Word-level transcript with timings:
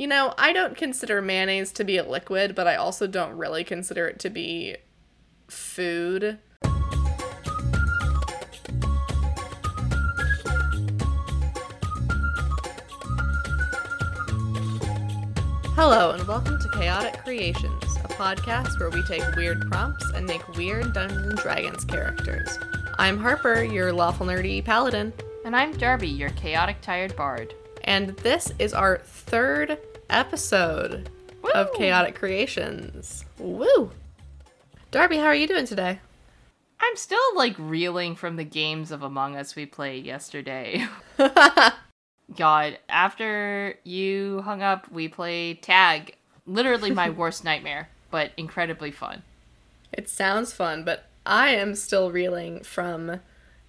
You 0.00 0.06
know, 0.06 0.32
I 0.38 0.54
don't 0.54 0.78
consider 0.78 1.20
mayonnaise 1.20 1.72
to 1.72 1.84
be 1.84 1.98
a 1.98 2.02
liquid, 2.02 2.54
but 2.54 2.66
I 2.66 2.76
also 2.76 3.06
don't 3.06 3.36
really 3.36 3.64
consider 3.64 4.08
it 4.08 4.18
to 4.20 4.30
be 4.30 4.76
food. 5.46 6.38
Hello, 15.76 16.12
and 16.12 16.26
welcome 16.26 16.58
to 16.58 16.68
Chaotic 16.70 17.22
Creations, 17.22 17.84
a 18.02 18.08
podcast 18.08 18.80
where 18.80 18.88
we 18.88 19.02
take 19.02 19.36
weird 19.36 19.70
prompts 19.70 20.10
and 20.14 20.24
make 20.24 20.48
weird 20.56 20.94
Dungeons 20.94 21.26
and 21.26 21.38
Dragons 21.40 21.84
characters. 21.84 22.58
I'm 22.98 23.18
Harper, 23.18 23.62
your 23.62 23.92
lawful 23.92 24.24
nerdy 24.24 24.64
paladin, 24.64 25.12
And 25.44 25.54
I'm 25.54 25.76
Darby, 25.76 26.08
your 26.08 26.30
chaotic 26.30 26.80
tired 26.80 27.14
bard. 27.16 27.52
and 27.84 28.10
this 28.18 28.50
is 28.58 28.72
our 28.72 28.98
third 29.04 29.78
episode 30.10 31.08
of 31.54 31.72
Chaotic 31.74 32.14
Creations. 32.14 33.24
Woo! 33.38 33.92
Darby, 34.90 35.18
how 35.18 35.26
are 35.26 35.34
you 35.34 35.46
doing 35.46 35.66
today? 35.66 36.00
I'm 36.80 36.96
still 36.96 37.18
like 37.36 37.54
reeling 37.58 38.16
from 38.16 38.36
the 38.36 38.44
games 38.44 38.90
of 38.90 39.02
Among 39.02 39.36
Us 39.36 39.54
we 39.54 39.66
played 39.66 40.04
yesterday. 40.04 40.86
God, 42.36 42.78
after 42.88 43.78
you 43.84 44.42
hung 44.42 44.62
up, 44.62 44.90
we 44.90 45.08
played 45.08 45.62
tag. 45.62 46.16
Literally 46.46 46.90
my 46.90 47.10
worst 47.10 47.44
nightmare, 47.44 47.88
but 48.10 48.32
incredibly 48.36 48.90
fun. 48.90 49.22
It 49.92 50.08
sounds 50.08 50.52
fun, 50.52 50.84
but 50.84 51.06
I 51.24 51.50
am 51.50 51.74
still 51.74 52.10
reeling 52.10 52.62
from 52.62 53.20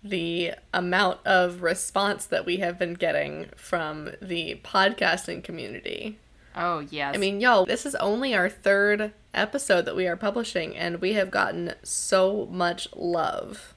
the 0.04 0.54
amount 0.74 1.20
of 1.26 1.62
response 1.62 2.26
that 2.26 2.46
we 2.46 2.58
have 2.58 2.80
been 2.80 2.94
getting 2.96 3.50
from 3.56 4.12
the 4.22 4.60
podcasting 4.64 5.44
community. 5.44 6.18
Oh, 6.56 6.80
yes. 6.80 7.16
I 7.16 7.18
mean, 7.18 7.40
y'all, 7.40 7.66
this 7.66 7.86
is 7.86 7.96
only 7.96 8.36
our 8.36 8.50
third 8.50 9.14
episode 9.34 9.86
that 9.86 9.96
we 9.96 10.08
are 10.08 10.18
publishing, 10.18 10.76
and 10.76 11.00
we 11.02 11.14
have 11.14 11.32
gotten 11.32 11.74
so 11.84 12.48
much 12.52 12.88
love. 12.96 13.74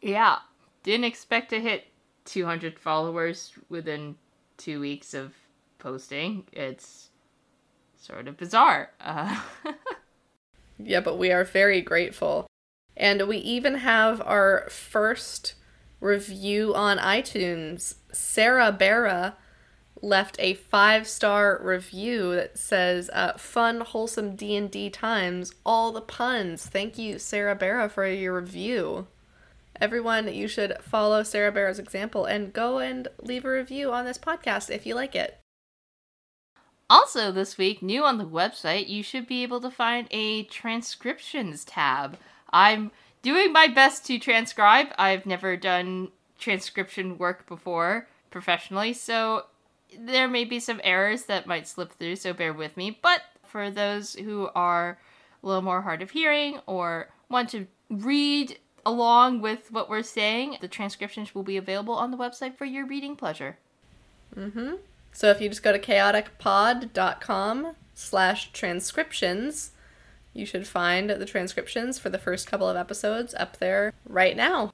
yeah. 0.00 0.38
Didn't 0.82 1.04
expect 1.04 1.50
to 1.50 1.60
hit 1.60 1.84
200 2.24 2.76
followers 2.76 3.52
within 3.68 4.16
two 4.56 4.80
weeks 4.80 5.14
of 5.14 5.32
posting. 5.78 6.42
It's 6.52 7.10
sort 7.96 8.26
of 8.26 8.36
bizarre. 8.36 8.90
Uh, 9.00 9.40
Yeah, 10.78 11.00
but 11.00 11.18
we 11.18 11.30
are 11.30 11.44
very 11.44 11.80
grateful. 11.80 12.46
And 12.96 13.28
we 13.28 13.36
even 13.36 13.76
have 13.76 14.20
our 14.22 14.66
first 14.70 15.54
review 16.00 16.74
on 16.74 16.98
iTunes. 16.98 17.94
Sarah 18.10 18.72
Barra 18.72 19.36
left 20.02 20.36
a 20.38 20.54
five-star 20.54 21.60
review 21.62 22.34
that 22.34 22.58
says, 22.58 23.08
uh, 23.12 23.38
"Fun, 23.38 23.80
wholesome 23.80 24.36
D 24.36 24.56
and 24.56 24.70
D 24.70 24.90
times, 24.90 25.54
all 25.64 25.92
the 25.92 26.00
puns." 26.00 26.66
Thank 26.66 26.98
you, 26.98 27.18
Sarah 27.18 27.54
Barra, 27.54 27.88
for 27.88 28.06
your 28.06 28.38
review. 28.40 29.06
Everyone, 29.80 30.32
you 30.32 30.48
should 30.48 30.76
follow 30.80 31.22
Sarah 31.22 31.50
Barra's 31.50 31.78
example 31.78 32.24
and 32.24 32.52
go 32.52 32.78
and 32.78 33.08
leave 33.20 33.44
a 33.44 33.50
review 33.50 33.90
on 33.92 34.04
this 34.04 34.18
podcast 34.18 34.70
if 34.70 34.84
you 34.84 34.94
like 34.94 35.14
it. 35.14 35.38
Also, 36.90 37.32
this 37.32 37.56
week, 37.56 37.82
new 37.82 38.04
on 38.04 38.18
the 38.18 38.24
website, 38.24 38.88
you 38.88 39.02
should 39.02 39.26
be 39.26 39.42
able 39.42 39.60
to 39.60 39.70
find 39.70 40.06
a 40.10 40.42
transcriptions 40.44 41.64
tab. 41.64 42.18
I'm 42.52 42.90
doing 43.22 43.52
my 43.52 43.66
best 43.66 44.04
to 44.06 44.18
transcribe. 44.18 44.88
I've 44.98 45.24
never 45.24 45.56
done 45.56 46.10
transcription 46.38 47.16
work 47.16 47.46
before 47.46 48.08
professionally, 48.30 48.92
so 48.92 49.46
there 49.98 50.28
may 50.28 50.44
be 50.44 50.60
some 50.60 50.80
errors 50.84 51.24
that 51.24 51.46
might 51.46 51.68
slip 51.68 51.92
through, 51.92 52.16
so 52.16 52.32
bear 52.32 52.52
with 52.52 52.76
me. 52.76 52.98
But 53.02 53.22
for 53.42 53.70
those 53.70 54.14
who 54.14 54.48
are 54.54 54.98
a 55.42 55.46
little 55.46 55.62
more 55.62 55.82
hard 55.82 56.02
of 56.02 56.10
hearing 56.10 56.60
or 56.66 57.10
want 57.28 57.50
to 57.50 57.66
read 57.90 58.58
along 58.84 59.40
with 59.40 59.70
what 59.70 59.88
we're 59.88 60.02
saying, 60.02 60.56
the 60.60 60.68
transcriptions 60.68 61.34
will 61.34 61.42
be 61.42 61.56
available 61.56 61.94
on 61.94 62.10
the 62.10 62.16
website 62.16 62.56
for 62.56 62.64
your 62.64 62.86
reading 62.86 63.16
pleasure. 63.16 63.58
Mm-hmm. 64.36 64.74
So 65.12 65.30
if 65.30 65.40
you 65.40 65.48
just 65.48 65.62
go 65.62 65.72
to 65.72 65.78
chaoticpod.com 65.78 67.76
slash 67.94 68.52
transcriptions, 68.52 69.72
you 70.32 70.46
should 70.46 70.66
find 70.66 71.10
the 71.10 71.26
transcriptions 71.26 71.98
for 71.98 72.08
the 72.08 72.18
first 72.18 72.46
couple 72.46 72.68
of 72.68 72.76
episodes 72.76 73.34
up 73.34 73.58
there 73.58 73.92
right 74.08 74.36
now. 74.36 74.72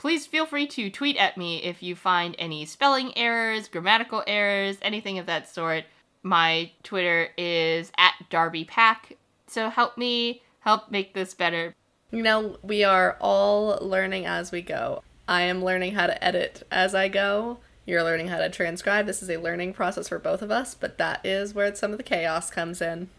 Please 0.00 0.26
feel 0.26 0.46
free 0.46 0.66
to 0.66 0.88
tweet 0.88 1.18
at 1.18 1.36
me 1.36 1.62
if 1.62 1.82
you 1.82 1.94
find 1.94 2.34
any 2.38 2.64
spelling 2.64 3.12
errors, 3.18 3.68
grammatical 3.68 4.24
errors, 4.26 4.78
anything 4.80 5.18
of 5.18 5.26
that 5.26 5.46
sort. 5.46 5.84
My 6.22 6.70
Twitter 6.82 7.28
is 7.36 7.92
at 7.98 8.14
Darby 8.30 8.64
Pack. 8.64 9.18
So 9.46 9.68
help 9.68 9.98
me 9.98 10.40
help 10.60 10.90
make 10.90 11.12
this 11.12 11.34
better. 11.34 11.74
You 12.10 12.22
know, 12.22 12.56
we 12.62 12.82
are 12.82 13.18
all 13.20 13.78
learning 13.82 14.24
as 14.24 14.50
we 14.50 14.62
go. 14.62 15.02
I 15.28 15.42
am 15.42 15.62
learning 15.62 15.92
how 15.92 16.06
to 16.06 16.24
edit 16.24 16.66
as 16.70 16.94
I 16.94 17.08
go. 17.08 17.58
You're 17.84 18.02
learning 18.02 18.28
how 18.28 18.38
to 18.38 18.48
transcribe. 18.48 19.04
This 19.04 19.22
is 19.22 19.28
a 19.28 19.36
learning 19.36 19.74
process 19.74 20.08
for 20.08 20.18
both 20.18 20.40
of 20.40 20.50
us, 20.50 20.74
but 20.74 20.96
that 20.96 21.20
is 21.26 21.52
where 21.52 21.74
some 21.74 21.92
of 21.92 21.98
the 21.98 22.02
chaos 22.02 22.48
comes 22.48 22.80
in. 22.80 23.10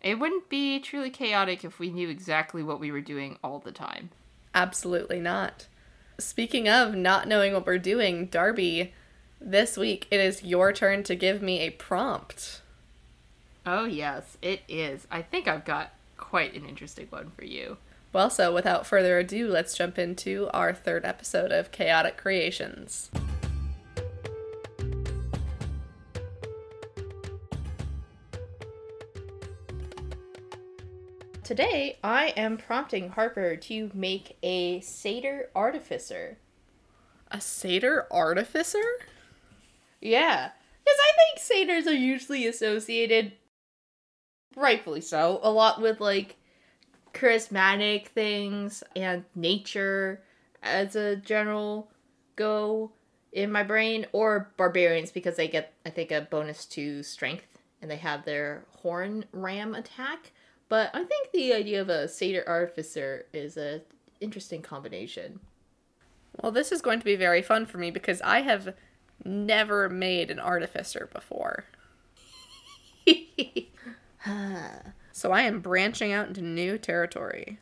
It 0.00 0.20
wouldn't 0.20 0.48
be 0.48 0.78
truly 0.78 1.10
chaotic 1.10 1.64
if 1.64 1.80
we 1.80 1.90
knew 1.90 2.08
exactly 2.08 2.62
what 2.62 2.78
we 2.78 2.92
were 2.92 3.00
doing 3.00 3.36
all 3.42 3.58
the 3.58 3.72
time. 3.72 4.10
Absolutely 4.54 5.18
not. 5.18 5.66
Speaking 6.20 6.68
of 6.68 6.94
not 6.94 7.26
knowing 7.26 7.54
what 7.54 7.66
we're 7.66 7.78
doing, 7.78 8.26
Darby, 8.26 8.92
this 9.40 9.76
week 9.76 10.06
it 10.10 10.20
is 10.20 10.44
your 10.44 10.72
turn 10.72 11.02
to 11.04 11.14
give 11.14 11.40
me 11.40 11.60
a 11.60 11.70
prompt. 11.70 12.60
Oh, 13.64 13.86
yes, 13.86 14.36
it 14.42 14.60
is. 14.68 15.06
I 15.10 15.22
think 15.22 15.48
I've 15.48 15.64
got 15.64 15.92
quite 16.18 16.54
an 16.54 16.66
interesting 16.66 17.06
one 17.10 17.30
for 17.36 17.44
you. 17.44 17.78
Well, 18.12 18.28
so 18.28 18.52
without 18.52 18.86
further 18.86 19.18
ado, 19.18 19.48
let's 19.48 19.76
jump 19.76 19.98
into 19.98 20.50
our 20.52 20.74
third 20.74 21.04
episode 21.04 21.52
of 21.52 21.72
Chaotic 21.72 22.16
Creations. 22.16 23.10
Today, 31.50 31.98
I 32.04 32.26
am 32.36 32.58
prompting 32.58 33.08
Harper 33.08 33.56
to 33.56 33.90
make 33.92 34.38
a 34.40 34.78
satyr 34.82 35.50
artificer. 35.56 36.38
A 37.28 37.40
satyr 37.40 38.06
artificer? 38.08 38.84
Yeah, 40.00 40.50
because 40.84 40.98
I 41.00 41.12
think 41.16 41.40
satyrs 41.40 41.88
are 41.88 41.92
usually 41.92 42.46
associated, 42.46 43.32
rightfully 44.54 45.00
so, 45.00 45.40
a 45.42 45.50
lot 45.50 45.82
with 45.82 46.00
like 46.00 46.36
charismatic 47.12 48.06
things 48.06 48.84
and 48.94 49.24
nature 49.34 50.22
as 50.62 50.94
a 50.94 51.16
general 51.16 51.90
go 52.36 52.92
in 53.32 53.50
my 53.50 53.64
brain, 53.64 54.06
or 54.12 54.52
barbarians 54.56 55.10
because 55.10 55.34
they 55.34 55.48
get, 55.48 55.72
I 55.84 55.90
think, 55.90 56.12
a 56.12 56.20
bonus 56.20 56.64
to 56.66 57.02
strength 57.02 57.58
and 57.82 57.90
they 57.90 57.96
have 57.96 58.24
their 58.24 58.62
horn 58.82 59.24
ram 59.32 59.74
attack. 59.74 60.30
But 60.70 60.90
I 60.94 61.04
think 61.04 61.32
the 61.32 61.52
idea 61.52 61.82
of 61.82 61.90
a 61.90 62.08
satyr 62.08 62.44
artificer 62.46 63.26
is 63.34 63.58
a 63.58 63.82
interesting 64.20 64.62
combination. 64.62 65.40
Well, 66.40 66.52
this 66.52 66.72
is 66.72 66.80
going 66.80 67.00
to 67.00 67.04
be 67.04 67.16
very 67.16 67.42
fun 67.42 67.66
for 67.66 67.76
me 67.76 67.90
because 67.90 68.22
I 68.22 68.40
have 68.40 68.74
never 69.24 69.90
made 69.90 70.30
an 70.30 70.38
artificer 70.38 71.10
before. 71.12 71.66
So 75.12 75.32
I 75.32 75.42
am 75.42 75.60
branching 75.60 76.12
out 76.12 76.28
into 76.28 76.40
new 76.40 76.78
territory. 76.78 77.58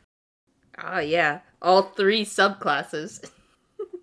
Ah, 0.77 0.99
yeah. 0.99 1.39
All 1.61 1.81
three 1.81 2.23
subclasses. 2.23 3.29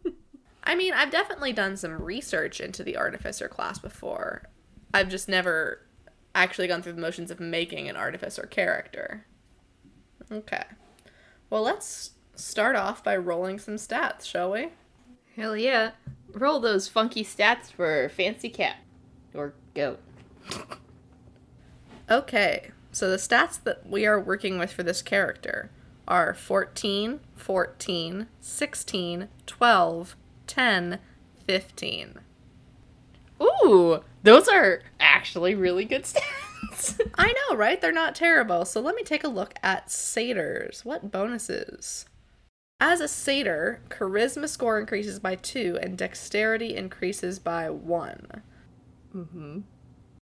I 0.64 0.74
mean, 0.74 0.92
I've 0.92 1.10
definitely 1.10 1.54
done 1.54 1.78
some 1.78 2.02
research 2.02 2.60
into 2.60 2.82
the 2.82 2.98
artificer 2.98 3.48
class 3.48 3.78
before. 3.78 4.42
I've 4.92 5.08
just 5.08 5.26
never 5.26 5.85
actually 6.36 6.68
gone 6.68 6.82
through 6.82 6.92
the 6.92 7.00
motions 7.00 7.30
of 7.30 7.40
making 7.40 7.88
an 7.88 7.96
artificer 7.96 8.46
character. 8.46 9.26
Okay. 10.30 10.64
Well, 11.50 11.62
let's 11.62 12.10
start 12.34 12.76
off 12.76 13.02
by 13.02 13.16
rolling 13.16 13.58
some 13.58 13.76
stats, 13.76 14.26
shall 14.26 14.52
we? 14.52 14.68
Hell 15.34 15.56
yeah. 15.56 15.92
Roll 16.32 16.60
those 16.60 16.88
funky 16.88 17.24
stats 17.24 17.70
for 17.70 18.08
Fancy 18.08 18.50
Cat. 18.50 18.76
Or 19.34 19.54
Goat. 19.74 20.00
Okay. 22.08 22.70
So 22.92 23.10
the 23.10 23.16
stats 23.16 23.60
that 23.64 23.90
we 23.90 24.06
are 24.06 24.20
working 24.20 24.58
with 24.58 24.72
for 24.72 24.84
this 24.84 25.02
character 25.02 25.70
are 26.06 26.34
14, 26.34 27.18
14, 27.34 28.26
16, 28.40 29.28
12, 29.44 30.16
10, 30.46 30.98
15. 31.46 32.20
Ooh, 33.40 34.02
those 34.22 34.48
are 34.48 34.82
actually 35.00 35.54
really 35.54 35.84
good 35.84 36.04
stats. 36.04 37.00
I 37.16 37.32
know, 37.32 37.56
right? 37.56 37.80
They're 37.80 37.92
not 37.92 38.14
terrible. 38.14 38.64
So 38.64 38.80
let 38.80 38.94
me 38.94 39.02
take 39.02 39.24
a 39.24 39.28
look 39.28 39.54
at 39.62 39.90
satyrs. 39.90 40.84
What 40.84 41.10
bonuses? 41.10 42.06
As 42.80 43.00
a 43.00 43.08
satyr, 43.08 43.80
charisma 43.88 44.48
score 44.48 44.78
increases 44.78 45.18
by 45.18 45.36
2 45.36 45.78
and 45.80 45.96
dexterity 45.96 46.76
increases 46.76 47.38
by 47.38 47.70
1. 47.70 48.42
mm-hmm. 49.14 49.60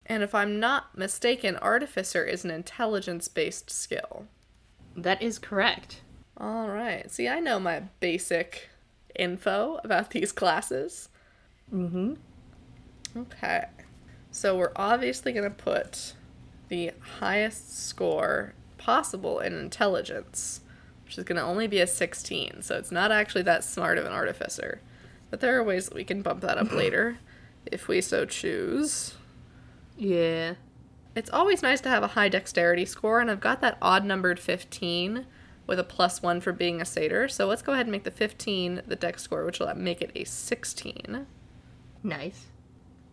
And 0.09 0.23
if 0.23 0.35
I'm 0.37 0.61
not 0.61 0.97
mistaken, 0.97 1.57
Artificer 1.57 2.25
is 2.25 2.45
an 2.45 2.53
intelligence 2.53 3.27
based 3.27 3.71
skill. 3.71 4.27
That 4.97 5.21
is 5.21 5.41
correct. 5.41 6.03
All 6.37 6.69
right. 6.69 7.11
See, 7.11 7.27
I 7.27 7.41
know 7.41 7.59
my 7.59 7.85
basic 7.99 8.69
info 9.19 9.81
about 9.83 10.11
these 10.11 10.31
classes. 10.31 11.09
Mm-hmm. 11.75 12.15
Okay. 13.17 13.65
So 14.31 14.57
we're 14.57 14.73
obviously 14.77 15.33
going 15.33 15.51
to 15.51 15.51
put 15.51 16.15
the 16.69 16.93
highest 17.21 17.87
score 17.87 18.55
possible 18.77 19.41
in 19.41 19.55
intelligence, 19.55 20.61
which 21.05 21.17
is 21.17 21.25
going 21.25 21.37
to 21.37 21.43
only 21.43 21.67
be 21.67 21.81
a 21.81 21.87
16. 21.87 22.63
So 22.63 22.77
it's 22.77 22.93
not 22.93 23.11
actually 23.11 23.43
that 23.43 23.65
smart 23.65 23.99
of 23.99 24.05
an 24.05 24.13
artificer. 24.13 24.81
But 25.31 25.41
there 25.41 25.59
are 25.59 25.65
ways 25.65 25.87
that 25.87 25.95
we 25.95 26.05
can 26.05 26.23
bump 26.23 26.43
that 26.43 26.59
up 26.59 26.73
later 26.73 27.19
if 27.65 27.89
we 27.89 28.01
so 28.01 28.25
choose. 28.25 29.15
Yeah. 29.97 30.55
It's 31.15 31.31
always 31.31 31.63
nice 31.63 31.81
to 31.81 31.89
have 31.89 32.03
a 32.03 32.09
high 32.09 32.29
dexterity 32.29 32.85
score, 32.85 33.21
and 33.21 33.31
I've 33.31 33.41
got 33.41 33.63
that 33.63 33.79
odd 33.81 34.05
numbered 34.05 34.39
15 34.39 35.25
with 35.67 35.79
a 35.79 35.85
plus 35.85 36.23
1 36.23 36.43
for 36.43 36.53
being 36.53 36.81
a 36.81 36.85
satyr. 36.85 37.27
So 37.27 37.47
let's 37.47 37.63
go 37.63 37.73
ahead 37.73 37.87
and 37.87 37.93
make 37.93 38.05
the 38.05 38.11
15 38.11 38.83
the 38.87 38.97
dex 38.97 39.23
score, 39.23 39.45
which 39.45 39.59
will 39.59 39.75
make 39.75 40.03
it 40.03 40.13
a 40.15 40.25
16. 40.25 41.27
Nice. 42.03 42.47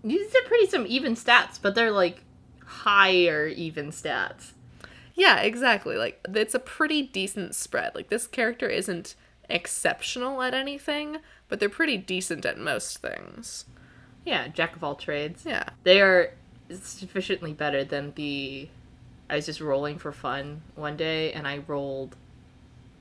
These 0.04 0.36
are 0.36 0.48
pretty 0.48 0.68
some 0.68 0.86
even 0.88 1.16
stats, 1.16 1.60
but 1.62 1.76
they're 1.76 1.92
like 1.92 2.24
higher 2.66 3.48
even 3.48 3.92
stats. 3.92 4.52
Yeah, 5.16 5.42
exactly. 5.42 5.96
Like 5.96 6.20
it's 6.34 6.56
a 6.56 6.60
pretty 6.60 7.04
decent 7.04 7.56
spread. 7.56 7.96
Like 7.96 8.10
this 8.10 8.28
character 8.28 8.68
isn't 8.68 9.16
exceptional 9.50 10.42
at 10.42 10.54
anything, 10.54 11.18
but 11.48 11.60
they're 11.60 11.70
pretty 11.70 11.98
decent 11.98 12.46
at 12.46 12.58
most 12.58 13.00
things. 13.00 13.66
Yeah, 14.26 14.48
jack 14.48 14.76
of 14.76 14.84
all 14.84 14.96
trades. 14.96 15.44
Yeah. 15.46 15.70
They 15.84 16.02
are 16.02 16.34
sufficiently 16.70 17.54
better 17.54 17.84
than 17.84 18.14
the 18.16 18.70
I 19.30 19.36
was 19.36 19.46
just 19.46 19.62
rolling 19.62 20.00
for 20.00 20.12
fun 20.12 20.62
one 20.76 20.98
day 20.98 21.32
and 21.34 21.48
I 21.48 21.60
rolled 21.68 22.16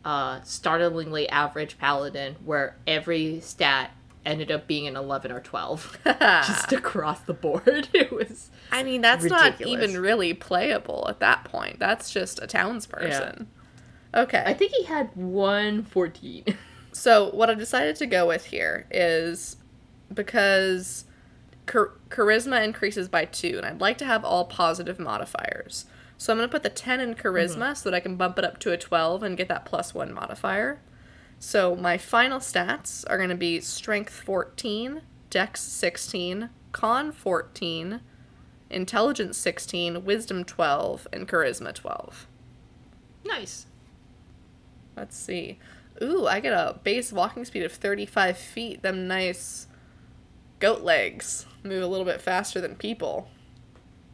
uh 0.05 0.41
startlingly 0.43 1.29
average 1.29 1.79
paladin 1.79 2.37
where 2.45 2.77
every 2.87 3.41
stat 3.41 3.93
ended 4.25 4.51
up 4.51 4.67
being 4.67 4.87
an 4.87 4.97
11 4.97 5.33
or 5.33 5.41
12 5.41 5.99
just 6.05 6.73
across 6.73 7.21
the 7.21 7.33
board 7.33 7.89
it 7.95 8.13
was 8.13 8.51
I 8.71 8.83
mean, 8.83 9.01
that's 9.03 9.25
not 9.25 9.61
even 9.61 10.01
really 10.01 10.33
playable 10.33 11.07
at 11.09 11.21
that 11.21 11.45
point. 11.45 11.79
That's 11.79 12.11
just 12.11 12.43
a 12.43 12.47
townsperson. 12.47 13.47
Okay. 14.15 14.43
i 14.47 14.53
think 14.53 14.73
he 14.73 14.85
had 14.85 15.11
114 15.15 16.45
So 16.95 17.31
what 17.31 17.49
i've 17.49 17.59
decided 17.59 17.97
to 17.97 18.07
go 18.07 18.29
with 18.29 18.47
here 18.47 18.87
is 18.91 19.57
because 20.13 21.07
char- 21.71 21.93
charisma 22.09 22.63
increases 22.65 23.09
by 23.09 23.25
two, 23.25 23.55
and 23.57 23.67
I'd 23.67 23.81
like 23.81 23.99
to 23.99 24.05
have 24.05 24.25
all 24.25 24.45
positive 24.45 24.99
modifiers. 24.99 25.87
So 26.19 26.33
I'm 26.33 26.39
going 26.39 26.49
to 26.49 26.53
put 26.53 26.63
the 26.63 26.71
10 26.71 27.01
in 27.01 27.15
charisma 27.15 27.57
mm-hmm. 27.57 27.75
so 27.75 27.91
that 27.91 27.97
I 27.97 28.01
can 28.01 28.17
bump 28.17 28.39
it 28.39 28.45
up 28.45 28.59
to 28.61 28.73
a 28.73 28.77
12 28.77 29.23
and 29.23 29.37
get 29.37 29.49
that 29.49 29.65
plus 29.65 29.93
one 29.93 30.13
modifier. 30.13 30.81
So 31.44 31.75
my 31.75 31.99
final 31.99 32.39
stats 32.39 33.05
are 33.11 33.17
going 33.17 33.29
to 33.29 33.35
be 33.35 33.61
strength 33.61 34.12
14, 34.12 35.03
dex 35.29 35.61
16, 35.61 36.50
con 36.71 37.11
14, 37.11 38.00
intelligence 38.71 39.39
16, 39.39 40.05
wisdom 40.05 40.44
12, 40.44 41.09
and 41.12 41.27
charisma 41.27 41.75
12. 41.75 42.29
nice 43.25 43.67
Let's 44.97 45.17
see. 45.17 45.59
Ooh, 46.00 46.29
I 46.29 46.39
get 46.39 46.53
a 46.53 46.79
base 46.85 47.12
walking 47.12 47.44
speed 47.44 47.65
of 47.65 47.73
35 47.73 48.39
feet. 48.39 48.83
Them 48.83 49.09
nice 49.09 49.67
goat 50.61 50.83
legs 50.83 51.47
move 51.65 51.83
a 51.83 51.89
little 51.89 52.06
bit 52.06 52.21
faster 52.21 52.61
than 52.61 52.77
people. 52.77 53.29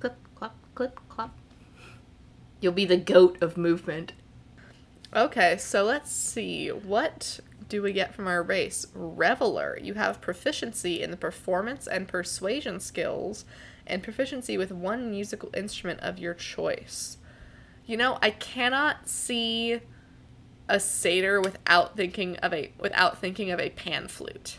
clip 0.01 0.17
clop 0.35 0.57
clip 0.75 0.99
clop 1.11 1.37
you'll 2.63 2.73
be 2.73 2.87
the 2.87 2.97
goat 2.97 3.37
of 3.43 3.59
movement 3.59 4.15
Okay, 5.15 5.57
so 5.57 5.85
let's 5.85 6.13
see. 6.13 6.69
What 6.69 7.41
do 7.69 7.83
we 7.83 7.93
get 7.93 8.15
from 8.15 8.27
our 8.27 8.43
race? 8.43 8.87
Reveler. 8.95 9.79
You 9.81 9.95
have 9.95 10.21
proficiency 10.21 11.03
in 11.03 11.11
the 11.11 11.17
performance 11.17 11.87
and 11.87 12.07
persuasion 12.07 12.79
skills, 12.81 13.45
and 13.87 14.03
proficiency 14.03 14.59
with 14.59 14.71
one 14.71 15.11
musical 15.11 15.51
instrument 15.57 16.01
of 16.01 16.19
your 16.19 16.35
choice. 16.35 17.17
You 17.87 17.97
know, 17.97 18.19
I 18.21 18.31
cannot 18.31 19.09
see 19.09 19.81
a 20.69 20.79
satyr 20.79 21.41
without 21.41 21.97
thinking 21.97 22.37
of 22.37 22.53
a 22.53 22.73
without 22.79 23.19
thinking 23.19 23.51
of 23.51 23.59
a 23.59 23.71
pan 23.71 24.09
flute. 24.09 24.59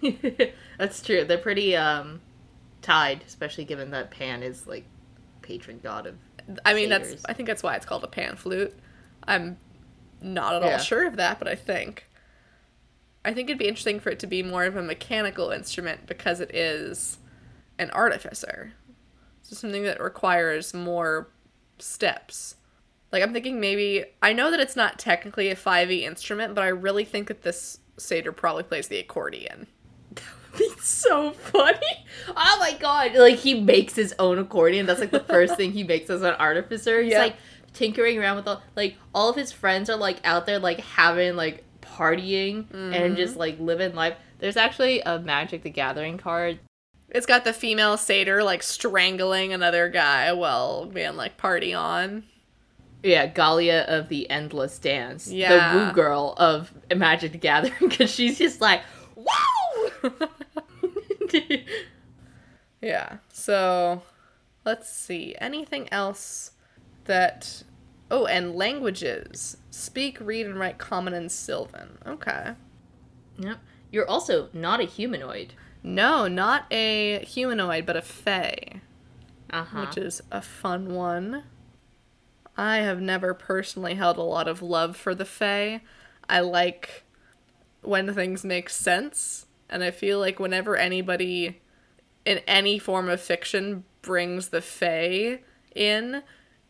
That's 0.78 1.02
true. 1.02 1.24
They're 1.24 1.38
pretty 1.38 1.74
um 1.74 2.20
tied, 2.82 3.24
especially 3.26 3.64
given 3.64 3.90
that 3.90 4.12
Pan 4.12 4.44
is 4.44 4.66
like 4.66 4.84
patron 5.42 5.80
god 5.82 6.06
of 6.06 6.14
I 6.64 6.74
mean, 6.74 6.88
that's 6.88 7.24
I 7.26 7.32
think 7.32 7.46
that's 7.48 7.62
why 7.62 7.74
it's 7.76 7.86
called 7.86 8.04
a 8.04 8.08
pan 8.08 8.36
flute. 8.36 8.74
I'm 9.26 9.58
not 10.20 10.54
at 10.54 10.62
all 10.62 10.70
Yeah. 10.70 10.78
sure 10.78 11.06
of 11.06 11.16
that, 11.16 11.38
but 11.38 11.48
I 11.48 11.54
think 11.54 12.06
I 13.24 13.34
think 13.34 13.48
it'd 13.50 13.58
be 13.58 13.68
interesting 13.68 14.00
for 14.00 14.10
it 14.10 14.18
to 14.20 14.26
be 14.26 14.42
more 14.42 14.64
of 14.64 14.76
a 14.76 14.82
mechanical 14.82 15.50
instrument 15.50 16.06
because 16.06 16.40
it 16.40 16.54
is 16.54 17.18
an 17.78 17.90
artificer. 17.90 18.72
So 19.42 19.54
something 19.56 19.82
that 19.84 20.00
requires 20.02 20.72
more 20.72 21.28
steps. 21.78 22.56
Like 23.12 23.22
I'm 23.22 23.32
thinking 23.32 23.60
maybe 23.60 24.04
I 24.22 24.32
know 24.32 24.50
that 24.50 24.60
it's 24.60 24.76
not 24.76 24.98
technically 24.98 25.48
a 25.48 25.56
5e 25.56 26.02
instrument, 26.02 26.54
but 26.54 26.62
I 26.62 26.68
really 26.68 27.04
think 27.04 27.28
that 27.28 27.42
this 27.42 27.78
satyr 27.96 28.32
probably 28.32 28.62
plays 28.62 28.88
the 28.88 28.98
accordion. 28.98 29.66
So 30.84 31.32
funny. 31.32 32.06
Oh 32.28 32.56
my 32.58 32.74
god. 32.78 33.14
Like 33.14 33.36
he 33.36 33.60
makes 33.60 33.94
his 33.94 34.14
own 34.18 34.38
accordion. 34.38 34.86
That's 34.86 35.00
like 35.00 35.10
the 35.10 35.20
first 35.20 35.56
thing 35.56 35.72
he 35.72 35.84
makes 35.84 36.08
as 36.08 36.22
an 36.22 36.34
artificer. 36.34 37.02
He's 37.02 37.12
Yeah. 37.12 37.18
like 37.18 37.36
tinkering 37.74 38.18
around 38.18 38.36
with 38.36 38.48
all 38.48 38.62
like 38.76 38.96
all 39.14 39.28
of 39.28 39.36
his 39.36 39.52
friends 39.52 39.90
are 39.90 39.96
like 39.96 40.20
out 40.24 40.46
there 40.46 40.58
like 40.58 40.80
having 40.80 41.36
like 41.36 41.64
partying 41.82 42.64
and 42.72 43.16
just 43.16 43.32
mm-hmm. 43.32 43.40
like 43.40 43.60
living 43.60 43.94
life. 43.94 44.16
There's 44.38 44.56
actually 44.56 45.00
a 45.00 45.18
Magic 45.18 45.62
the 45.62 45.70
Gathering 45.70 46.16
card. 46.16 46.58
It's 47.10 47.26
got 47.26 47.44
the 47.44 47.52
female 47.52 47.96
satyr 47.96 48.42
like 48.42 48.62
strangling 48.62 49.52
another 49.52 49.88
guy 49.88 50.32
while 50.32 50.86
being 50.86 51.16
like 51.16 51.36
party 51.36 51.74
on. 51.74 52.24
Yeah, 53.02 53.26
Gallia 53.26 53.84
of 53.88 54.08
the 54.08 54.28
Endless 54.30 54.78
Dance. 54.78 55.30
Yeah. 55.30 55.72
The 55.72 55.78
woo 55.78 55.92
girl 55.92 56.34
of 56.36 56.72
Magic 56.94 57.32
the 57.32 57.38
Gathering 57.38 57.74
because 57.88 58.10
she's 58.10 58.38
just 58.38 58.60
like, 58.60 58.82
Yeah. 62.80 63.18
So 63.32 64.02
let's 64.64 64.88
see. 64.90 65.34
Anything 65.40 65.88
else 65.92 66.52
that 67.04 67.62
Oh, 68.10 68.26
and 68.26 68.56
languages. 68.56 69.56
Speak, 69.70 70.18
read, 70.20 70.46
and 70.46 70.58
write 70.58 70.78
common 70.78 71.14
and 71.14 71.30
Sylvan. 71.30 71.98
Okay. 72.06 72.54
yep. 73.38 73.58
You're 73.92 74.08
also 74.08 74.48
not 74.52 74.80
a 74.80 74.84
humanoid. 74.84 75.54
No, 75.82 76.26
not 76.26 76.64
a 76.72 77.24
humanoid, 77.24 77.86
but 77.86 77.96
a 77.96 78.02
fae, 78.02 78.80
Uh 79.50 79.64
huh. 79.64 79.80
which 79.86 79.96
is 79.96 80.22
a 80.32 80.42
fun 80.42 80.94
one. 80.94 81.44
I 82.56 82.78
have 82.78 83.00
never 83.00 83.32
personally 83.32 83.94
held 83.94 84.16
a 84.18 84.22
lot 84.22 84.48
of 84.48 84.60
love 84.62 84.96
for 84.96 85.14
the 85.14 85.24
fae. 85.24 85.82
I 86.28 86.40
like 86.40 87.04
when 87.82 88.12
things 88.12 88.44
make 88.44 88.68
sense, 88.68 89.46
and 89.70 89.82
I 89.82 89.90
feel 89.90 90.18
like 90.18 90.38
whenever 90.38 90.76
anybody 90.76 91.60
in 92.24 92.38
any 92.46 92.78
form 92.78 93.08
of 93.08 93.20
fiction 93.20 93.84
brings 94.02 94.48
the 94.48 94.60
fae 94.60 95.40
in, 95.74 96.22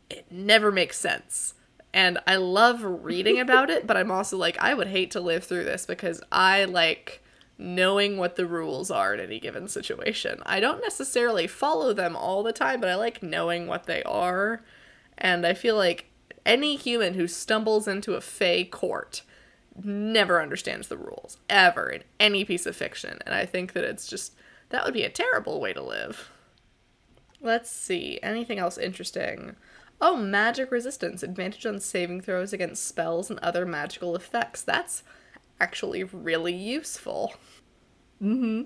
it 0.09 0.27
never 0.31 0.71
makes 0.71 0.99
sense. 0.99 1.55
And 1.93 2.19
I 2.27 2.37
love 2.37 2.83
reading 2.85 3.41
about 3.41 3.71
it, 3.71 3.87
but 3.87 3.97
I'm 3.97 4.11
also 4.11 4.37
like, 4.37 4.59
I 4.59 4.75
would 4.75 4.89
hate 4.89 5.11
to 5.13 5.21
live 5.21 5.45
through 5.45 5.65
this 5.65 5.87
because 5.87 6.23
I 6.31 6.65
like 6.65 7.23
knowing 7.59 8.17
what 8.17 8.37
the 8.37 8.47
rules 8.47 8.91
are 8.91 9.13
in 9.15 9.21
any 9.21 9.39
given 9.39 9.69
situation. 9.69 10.41
I 10.47 10.61
don't 10.61 10.81
necessarily 10.81 11.47
follow 11.47 11.93
them 11.93 12.17
all 12.17 12.43
the 12.43 12.53
time, 12.53 12.81
but 12.81 12.89
I 12.89 12.95
like 12.95 13.23
knowing 13.23 13.67
what 13.67 13.85
they 13.85 14.03
are. 14.05 14.63
And 15.19 15.47
I 15.47 15.53
feel 15.53 15.77
like 15.77 16.07
any 16.47 16.77
human 16.77 17.15
who 17.15 17.29
stumbles 17.29 17.87
into 17.87 18.15
a 18.15 18.21
Fey 18.21 18.65
court 18.65 19.23
never 19.85 20.43
understands 20.43 20.89
the 20.89 20.97
rules, 20.97 21.39
ever, 21.49 21.89
in 21.89 22.03
any 22.19 22.45
piece 22.45 22.67
of 22.67 22.77
fiction. 22.77 23.19
And 23.27 23.35
I 23.35 23.47
think 23.47 23.73
that 23.73 23.85
it's 23.85 24.07
just, 24.07 24.35
that 24.71 24.85
would 24.85 24.95
be 24.95 25.05
a 25.05 25.11
terrible 25.11 25.61
way 25.61 25.73
to 25.73 25.83
live. 25.83 26.31
Let's 27.41 27.71
see, 27.71 28.19
anything 28.23 28.59
else 28.59 28.79
interesting? 28.79 29.57
Oh, 30.01 30.17
magic 30.17 30.71
resistance, 30.71 31.23
advantage 31.23 31.67
on 31.67 31.79
saving 31.81 32.23
throws 32.23 32.53
against 32.53 32.87
spells 32.87 33.31
and 33.31 33.39
other 33.41 33.67
magical 33.67 34.17
effects. 34.17 34.63
That's 34.63 35.03
actually 35.61 36.05
really 36.05 36.55
useful. 36.55 37.35
Mm-hmm. 38.23 38.63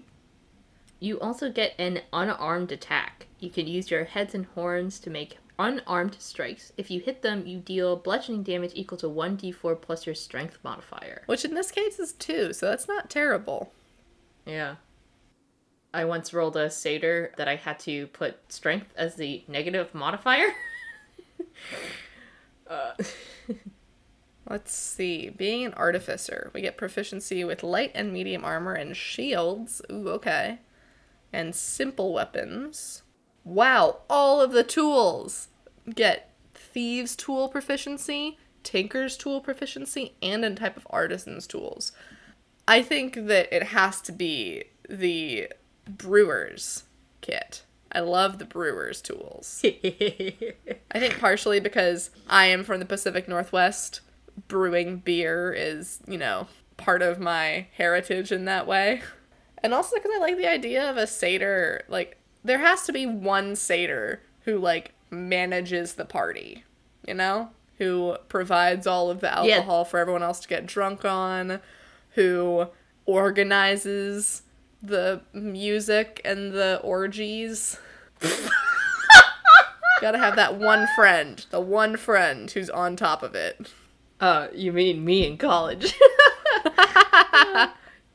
You 1.00 1.20
also 1.20 1.50
get 1.50 1.74
an 1.78 2.00
unarmed 2.12 2.72
attack. 2.72 3.26
You 3.38 3.50
can 3.50 3.66
use 3.66 3.90
your 3.90 4.04
heads 4.04 4.34
and 4.34 4.46
horns 4.46 4.98
to 5.00 5.10
make 5.10 5.38
unarmed 5.58 6.16
strikes. 6.18 6.72
If 6.76 6.90
you 6.90 7.00
hit 7.00 7.22
them, 7.22 7.46
you 7.46 7.58
deal 7.58 7.96
bludgeoning 7.96 8.42
damage 8.42 8.72
equal 8.74 8.98
to 8.98 9.06
1d4 9.06 9.80
plus 9.80 10.06
your 10.06 10.14
strength 10.14 10.58
modifier. 10.62 11.22
Which 11.26 11.44
in 11.44 11.54
this 11.54 11.70
case 11.70 11.98
is 11.98 12.12
two, 12.12 12.52
so 12.52 12.66
that's 12.66 12.88
not 12.88 13.10
terrible. 13.10 13.72
Yeah. 14.46 14.76
I 15.92 16.04
once 16.04 16.34
rolled 16.34 16.56
a 16.56 16.70
satyr 16.70 17.32
that 17.36 17.46
I 17.46 17.54
had 17.54 17.78
to 17.80 18.08
put 18.08 18.52
strength 18.52 18.92
as 18.96 19.14
the 19.14 19.44
negative 19.46 19.94
modifier. 19.94 20.48
uh, 22.66 22.94
Let's 24.50 24.74
see. 24.74 25.30
Being 25.30 25.64
an 25.64 25.74
artificer, 25.74 26.50
we 26.52 26.60
get 26.60 26.76
proficiency 26.76 27.44
with 27.44 27.62
light 27.62 27.92
and 27.94 28.12
medium 28.12 28.44
armor 28.44 28.74
and 28.74 28.96
shields. 28.96 29.80
Ooh, 29.90 30.08
okay. 30.10 30.58
And 31.32 31.54
simple 31.54 32.12
weapons. 32.12 33.03
Wow, 33.44 33.98
all 34.08 34.40
of 34.40 34.52
the 34.52 34.64
tools 34.64 35.48
get 35.94 36.30
thieves 36.54 37.14
tool 37.14 37.48
proficiency, 37.48 38.38
tinker's 38.62 39.16
tool 39.16 39.40
proficiency, 39.40 40.14
and 40.22 40.44
a 40.44 40.54
type 40.54 40.76
of 40.76 40.86
artisan's 40.90 41.46
tools. 41.46 41.92
I 42.66 42.82
think 42.82 43.26
that 43.26 43.54
it 43.54 43.64
has 43.64 44.00
to 44.02 44.12
be 44.12 44.64
the 44.88 45.48
brewer's 45.86 46.84
kit. 47.20 47.62
I 47.92 48.00
love 48.00 48.38
the 48.38 48.44
brewer's 48.44 49.00
tools. 49.00 49.60
I 49.64 50.98
think 50.98 51.20
partially 51.20 51.60
because 51.60 52.10
I 52.28 52.46
am 52.46 52.64
from 52.64 52.80
the 52.80 52.86
Pacific 52.86 53.28
Northwest, 53.28 54.00
brewing 54.48 54.96
beer 54.96 55.52
is, 55.56 56.00
you 56.08 56.18
know, 56.18 56.48
part 56.76 57.02
of 57.02 57.20
my 57.20 57.66
heritage 57.76 58.32
in 58.32 58.46
that 58.46 58.66
way. 58.66 59.02
And 59.62 59.72
also 59.72 59.96
because 59.96 60.10
I 60.14 60.18
like 60.18 60.36
the 60.36 60.50
idea 60.50 60.90
of 60.90 60.96
a 60.96 61.06
satyr, 61.06 61.84
like, 61.88 62.18
there 62.44 62.58
has 62.58 62.82
to 62.86 62.92
be 62.92 63.06
one 63.06 63.56
satyr 63.56 64.20
who, 64.44 64.58
like, 64.58 64.92
manages 65.10 65.94
the 65.94 66.04
party, 66.04 66.64
you 67.06 67.14
know? 67.14 67.50
Who 67.78 68.16
provides 68.28 68.86
all 68.86 69.10
of 69.10 69.20
the 69.20 69.26
Yeah. 69.28 69.56
alcohol 69.56 69.84
for 69.84 69.98
everyone 69.98 70.22
else 70.22 70.40
to 70.40 70.48
get 70.48 70.66
drunk 70.66 71.04
on, 71.04 71.60
who 72.10 72.68
organizes 73.06 74.42
the 74.82 75.22
music 75.32 76.20
and 76.24 76.52
the 76.52 76.78
orgies. 76.84 77.78
Gotta 80.00 80.18
have 80.18 80.36
that 80.36 80.56
one 80.56 80.86
friend, 80.94 81.44
the 81.50 81.60
one 81.60 81.96
friend 81.96 82.50
who's 82.50 82.68
on 82.68 82.94
top 82.96 83.22
of 83.22 83.34
it. 83.34 83.72
Uh, 84.20 84.48
you 84.54 84.72
mean 84.72 85.04
me 85.04 85.26
in 85.26 85.38
college? 85.38 85.94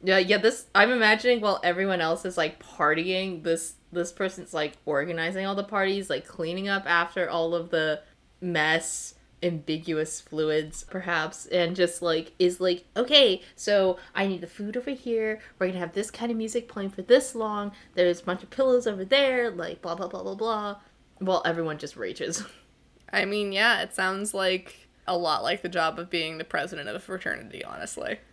yeah, 0.02 0.18
yeah. 0.18 0.38
This 0.38 0.66
I'm 0.74 0.92
imagining 0.92 1.42
while 1.42 1.60
everyone 1.64 2.02
else 2.02 2.26
is 2.26 2.38
like 2.38 2.64
partying, 2.64 3.44
this 3.44 3.74
this 3.92 4.12
person's 4.12 4.54
like 4.54 4.78
organizing 4.86 5.46
all 5.46 5.56
the 5.56 5.64
parties, 5.64 6.10
like 6.10 6.26
cleaning 6.26 6.70
up 6.70 6.84
after 6.86 7.30
all 7.30 7.54
of 7.54 7.70
the 7.70 8.02
mess, 8.40 9.16
ambiguous 9.44 10.22
fluids, 10.22 10.84
perhaps, 10.84 11.48
and 11.48 11.76
just 11.76 12.02
like 12.02 12.32
is 12.40 12.62
like, 12.62 12.86
okay, 12.96 13.42
so 13.56 13.98
I 14.16 14.28
need 14.28 14.42
the 14.42 14.48
food 14.48 14.78
over 14.78 14.92
here. 14.92 15.42
We're 15.58 15.68
gonna 15.68 15.80
have 15.80 15.94
this 15.94 16.12
kind 16.12 16.32
of 16.32 16.38
music 16.38 16.70
playing 16.70 16.92
for 16.92 17.02
this 17.02 17.36
long. 17.36 17.74
There's 17.96 18.22
a 18.22 18.26
bunch 18.26 18.44
of 18.44 18.50
pillows 18.50 18.88
over 18.88 19.04
there, 19.04 19.52
like 19.52 19.82
blah 19.82 19.96
blah 19.96 20.08
blah 20.08 20.24
blah 20.24 20.36
blah. 20.36 20.78
Well, 21.20 21.42
everyone 21.46 21.78
just 21.78 21.98
rages. 21.98 22.44
I 23.12 23.26
mean, 23.26 23.52
yeah, 23.52 23.82
it 23.82 23.94
sounds 23.94 24.34
like 24.34 24.88
a 25.08 25.18
lot 25.18 25.44
like 25.44 25.62
the 25.62 25.70
job 25.70 26.00
of 26.00 26.10
being 26.10 26.38
the 26.38 26.46
president 26.46 26.88
of 26.88 26.96
a 26.96 27.00
fraternity, 27.00 27.66
honestly. 27.66 28.20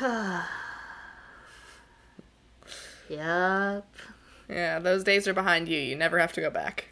yep. 3.08 3.86
Yeah, 4.48 4.78
those 4.78 5.04
days 5.04 5.26
are 5.26 5.34
behind 5.34 5.68
you. 5.68 5.78
You 5.78 5.96
never 5.96 6.18
have 6.18 6.32
to 6.34 6.40
go 6.40 6.50
back. 6.50 6.86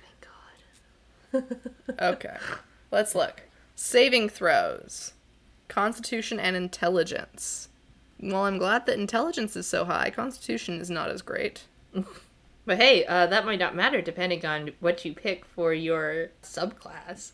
Thank 1.32 1.44
God. 1.44 1.60
Okay. 2.00 2.36
Let's 2.90 3.14
look. 3.14 3.42
Saving 3.74 4.28
throws. 4.28 5.12
Constitution 5.68 6.38
and 6.40 6.56
intelligence. 6.56 7.68
Well, 8.20 8.44
I'm 8.44 8.58
glad 8.58 8.86
that 8.86 8.98
intelligence 8.98 9.56
is 9.56 9.66
so 9.66 9.84
high. 9.84 10.10
Constitution 10.10 10.80
is 10.80 10.90
not 10.90 11.10
as 11.10 11.22
great. 11.22 11.64
But 12.66 12.78
hey, 12.78 13.04
uh, 13.04 13.26
that 13.26 13.44
might 13.44 13.58
not 13.58 13.76
matter 13.76 14.00
depending 14.00 14.44
on 14.46 14.70
what 14.80 15.04
you 15.04 15.12
pick 15.12 15.44
for 15.44 15.74
your 15.74 16.30
subclass. 16.42 17.32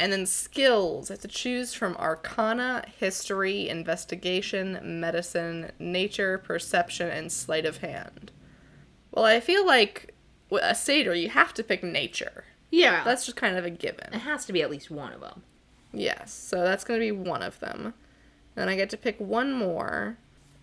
And 0.00 0.12
then 0.12 0.24
skills. 0.26 1.10
I 1.10 1.14
have 1.14 1.20
to 1.20 1.28
choose 1.28 1.74
from 1.74 1.94
arcana, 1.96 2.84
history, 2.98 3.68
investigation, 3.68 4.78
medicine, 5.00 5.72
nature, 5.78 6.38
perception, 6.38 7.08
and 7.10 7.30
sleight 7.30 7.66
of 7.66 7.78
hand. 7.78 8.32
Well, 9.12 9.26
I 9.26 9.40
feel 9.40 9.66
like 9.66 10.14
with 10.48 10.62
a 10.64 10.74
satyr, 10.74 11.14
you 11.14 11.28
have 11.28 11.52
to 11.54 11.62
pick 11.62 11.82
nature. 11.84 12.44
Yeah, 12.70 13.04
That's 13.04 13.26
just 13.26 13.36
kind 13.36 13.56
of 13.56 13.64
a 13.64 13.70
given. 13.70 14.08
it 14.12 14.20
has 14.20 14.46
to 14.46 14.52
be 14.52 14.62
at 14.62 14.70
least 14.70 14.90
one 14.90 15.12
of 15.12 15.20
them. 15.20 15.42
Yes, 15.92 16.32
so 16.32 16.62
that's 16.62 16.84
going 16.84 17.00
to 17.00 17.04
be 17.06 17.12
one 17.12 17.42
of 17.42 17.58
them. 17.60 17.94
Then 18.54 18.68
I 18.68 18.76
get 18.76 18.90
to 18.90 18.96
pick 18.96 19.18
one 19.20 19.52
more. 19.52 20.16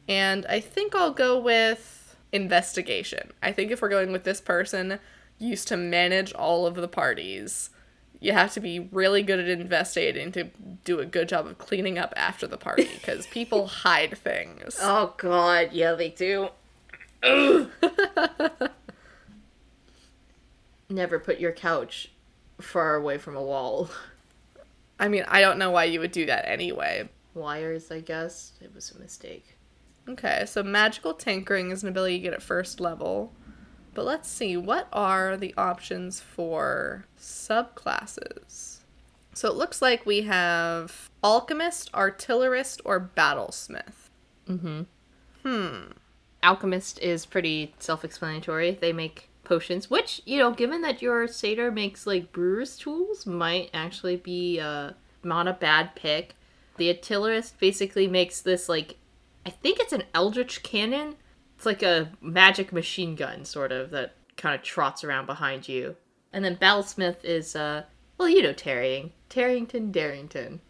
And 0.08 0.46
I 0.48 0.62
think 0.62 0.96
I'll 0.96 1.12
go 1.12 1.38
with 1.38 2.15
investigation. 2.32 3.32
I 3.44 3.51
think 3.51 3.72
if 3.72 3.82
we're 3.82 3.89
going 3.89 4.12
with 4.12 4.24
this 4.24 4.39
person 4.41 5.00
used 5.38 5.67
to 5.67 5.77
manage 5.77 6.34
all 6.34 6.65
of 6.65 6.75
the 6.75 6.88
parties, 6.88 7.70
you 8.19 8.33
have 8.33 8.53
to 8.53 8.59
be 8.59 8.79
really 8.91 9.21
good 9.24 9.39
at 9.39 9.47
investigating 9.47 10.31
to 10.33 10.45
do 10.83 11.00
a 11.00 11.05
good 11.05 11.29
job 11.29 11.45
of 11.45 11.57
cleaning 11.57 11.97
up 11.97 12.13
after 12.15 12.47
the 12.47 12.57
party 12.57 12.89
because 12.95 13.27
people 13.31 13.67
hide 13.67 14.17
things. 14.17 14.77
Oh 14.81 15.13
God, 15.17 15.69
yeah, 15.71 15.93
they 15.93 16.09
do. 16.09 16.50
Never 20.89 21.19
put 21.19 21.39
your 21.39 21.51
couch 21.51 22.12
far 22.59 22.95
away 22.95 23.17
from 23.17 23.36
a 23.36 23.43
wall. 23.43 23.89
I 25.00 25.09
mean, 25.09 25.25
I 25.27 25.41
don't 25.41 25.59
know 25.59 25.69
why 25.71 25.83
you 25.86 26.00
would 26.00 26.12
do 26.12 26.25
that 26.25 26.47
anyway. 26.47 27.09
Wires, 27.33 27.91
I 27.91 28.00
guess. 28.00 28.53
It 28.62 28.74
was 28.74 28.91
a 28.91 29.00
mistake. 29.00 29.57
Okay, 30.09 30.45
so 30.47 30.63
magical 30.63 31.13
tinkering 31.13 31.71
is 31.71 31.83
an 31.83 31.89
ability 31.89 32.15
you 32.15 32.21
get 32.21 32.33
at 32.33 32.41
first 32.41 32.79
level. 32.79 33.33
But 33.97 34.05
let's 34.05 34.29
see, 34.29 34.55
what 34.55 34.87
are 34.93 35.35
the 35.35 35.55
options 35.57 36.19
for 36.19 37.05
subclasses? 37.19 38.81
So 39.33 39.49
it 39.49 39.55
looks 39.55 39.81
like 39.81 40.05
we 40.05 40.21
have 40.21 41.09
alchemist, 41.23 41.89
artillerist, 41.95 42.79
or 42.85 43.09
battlesmith. 43.17 44.11
Mm-hmm. 44.47 44.81
Hmm. 45.41 45.91
Alchemist 46.43 46.99
is 46.99 47.25
pretty 47.25 47.73
self-explanatory. 47.79 48.77
They 48.79 48.93
make 48.93 49.29
potions, 49.43 49.89
which 49.89 50.21
you 50.25 50.37
know, 50.37 50.51
given 50.51 50.81
that 50.81 51.01
your 51.01 51.27
satyr 51.27 51.71
makes 51.71 52.05
like 52.05 52.31
brewer's 52.31 52.77
tools, 52.77 53.25
might 53.25 53.71
actually 53.73 54.17
be 54.17 54.59
uh, 54.59 54.91
not 55.23 55.47
a 55.47 55.53
bad 55.53 55.95
pick. 55.95 56.35
The 56.77 56.89
artillerist 56.89 57.59
basically 57.59 58.07
makes 58.07 58.41
this 58.41 58.69
like, 58.69 58.97
I 59.43 59.49
think 59.49 59.79
it's 59.79 59.91
an 59.91 60.03
eldritch 60.13 60.61
cannon. 60.61 61.15
It's 61.57 61.65
like 61.65 61.81
a 61.81 62.11
magic 62.21 62.71
machine 62.71 63.15
gun, 63.15 63.43
sort 63.43 63.71
of 63.71 63.89
that 63.89 64.13
kind 64.37 64.53
of 64.53 64.61
trots 64.61 65.03
around 65.03 65.25
behind 65.25 65.67
you. 65.67 65.95
And 66.31 66.45
then 66.45 66.55
battlesmith 66.55 67.25
is 67.25 67.55
uh, 67.55 67.83
well, 68.19 68.29
you 68.29 68.43
know, 68.43 68.53
tarrying, 68.53 69.11
Tarrington, 69.29 69.91
Darrington. 69.91 70.61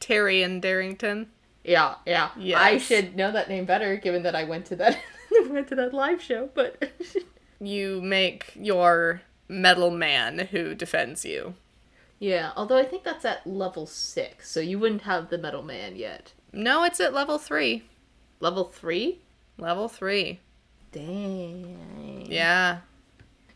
Taryon 0.00 0.60
Darrington. 0.60 1.28
Yeah, 1.62 1.94
yeah. 2.04 2.30
I 2.58 2.78
should 2.78 3.14
know 3.14 3.30
that 3.30 3.48
name 3.48 3.66
better, 3.66 3.94
given 3.96 4.24
that 4.24 4.34
I 4.34 4.42
went 4.42 4.66
to 4.66 4.76
that 4.76 4.98
went 5.48 5.68
to 5.68 5.76
that 5.76 5.94
live 5.94 6.20
show. 6.20 6.50
But 6.52 6.90
You 7.60 8.02
make 8.02 8.50
your 8.56 9.22
metal 9.46 9.92
man 9.92 10.48
who 10.50 10.74
defends 10.74 11.24
you. 11.24 11.54
yeah, 12.18 12.50
although 12.56 12.76
I 12.78 12.84
think 12.84 13.04
that's 13.04 13.24
at 13.24 13.46
level 13.46 13.86
six, 13.86 14.50
so 14.50 14.58
you 14.58 14.80
wouldn't 14.80 15.02
have 15.02 15.30
the 15.30 15.38
metal 15.38 15.62
man 15.62 15.94
yet. 15.94 16.32
No, 16.52 16.82
it's 16.82 16.98
at 16.98 17.14
level 17.14 17.38
three. 17.38 17.84
Level 18.40 18.64
three? 18.64 19.20
Level 19.62 19.88
three. 19.88 20.40
Dang. 20.90 22.26
Yeah. 22.28 22.80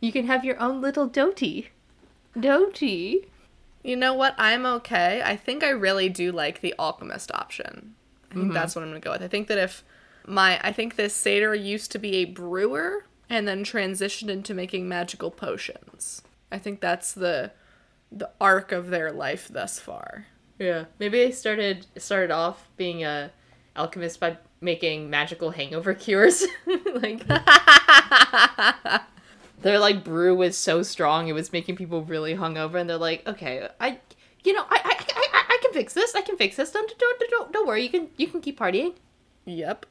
You 0.00 0.12
can 0.12 0.28
have 0.28 0.44
your 0.44 0.56
own 0.60 0.80
little 0.80 1.08
doty. 1.08 1.70
Doty. 2.38 3.26
You 3.82 3.96
know 3.96 4.14
what? 4.14 4.36
I'm 4.38 4.64
okay. 4.66 5.20
I 5.24 5.34
think 5.34 5.64
I 5.64 5.70
really 5.70 6.08
do 6.08 6.30
like 6.30 6.60
the 6.60 6.76
alchemist 6.78 7.32
option. 7.34 7.96
I 8.30 8.34
think 8.34 8.44
mm-hmm. 8.44 8.54
that's 8.54 8.76
what 8.76 8.82
I'm 8.82 8.90
gonna 8.90 9.00
go 9.00 9.10
with. 9.10 9.22
I 9.22 9.26
think 9.26 9.48
that 9.48 9.58
if 9.58 9.82
my 10.24 10.60
I 10.62 10.70
think 10.70 10.94
this 10.94 11.12
satyr 11.12 11.56
used 11.56 11.90
to 11.90 11.98
be 11.98 12.14
a 12.18 12.24
brewer 12.24 13.06
and 13.28 13.48
then 13.48 13.64
transitioned 13.64 14.28
into 14.28 14.54
making 14.54 14.88
magical 14.88 15.32
potions. 15.32 16.22
I 16.52 16.58
think 16.58 16.80
that's 16.80 17.12
the 17.12 17.50
the 18.12 18.30
arc 18.40 18.70
of 18.70 18.90
their 18.90 19.10
life 19.10 19.48
thus 19.48 19.80
far. 19.80 20.26
Yeah. 20.60 20.84
Maybe 21.00 21.18
they 21.18 21.32
started 21.32 21.88
started 21.96 22.30
off 22.30 22.68
being 22.76 23.02
a 23.02 23.32
alchemist 23.74 24.20
by 24.20 24.36
making 24.60 25.10
magical 25.10 25.50
hangover 25.50 25.94
cures. 26.04 26.44
like 26.94 27.22
hmm. 27.26 28.96
their 29.62 29.78
like 29.78 30.04
brew 30.04 30.34
was 30.34 30.56
so 30.56 30.82
strong 30.82 31.28
it 31.28 31.32
was 31.32 31.52
making 31.52 31.76
people 31.76 32.02
really 32.04 32.34
hungover 32.34 32.74
and 32.80 32.88
they're 32.90 32.96
like 32.98 33.26
okay 33.26 33.66
i 33.80 33.98
you 34.44 34.52
know 34.52 34.64
i 34.70 34.76
i 34.84 35.04
i, 35.14 35.26
I- 35.32 35.44
I 35.48 35.58
can 35.62 35.72
fix 35.72 35.94
this 35.94 36.14
i 36.14 36.20
can 36.20 36.36
fix 36.36 36.56
this 36.56 36.70
don't, 36.70 36.92
don't 36.98 37.22
don't 37.30 37.52
don't 37.52 37.66
worry 37.66 37.82
you 37.82 37.88
can 37.88 38.08
you 38.18 38.26
can 38.28 38.40
keep 38.40 38.58
partying 38.58 38.94
Yep. 39.46 39.86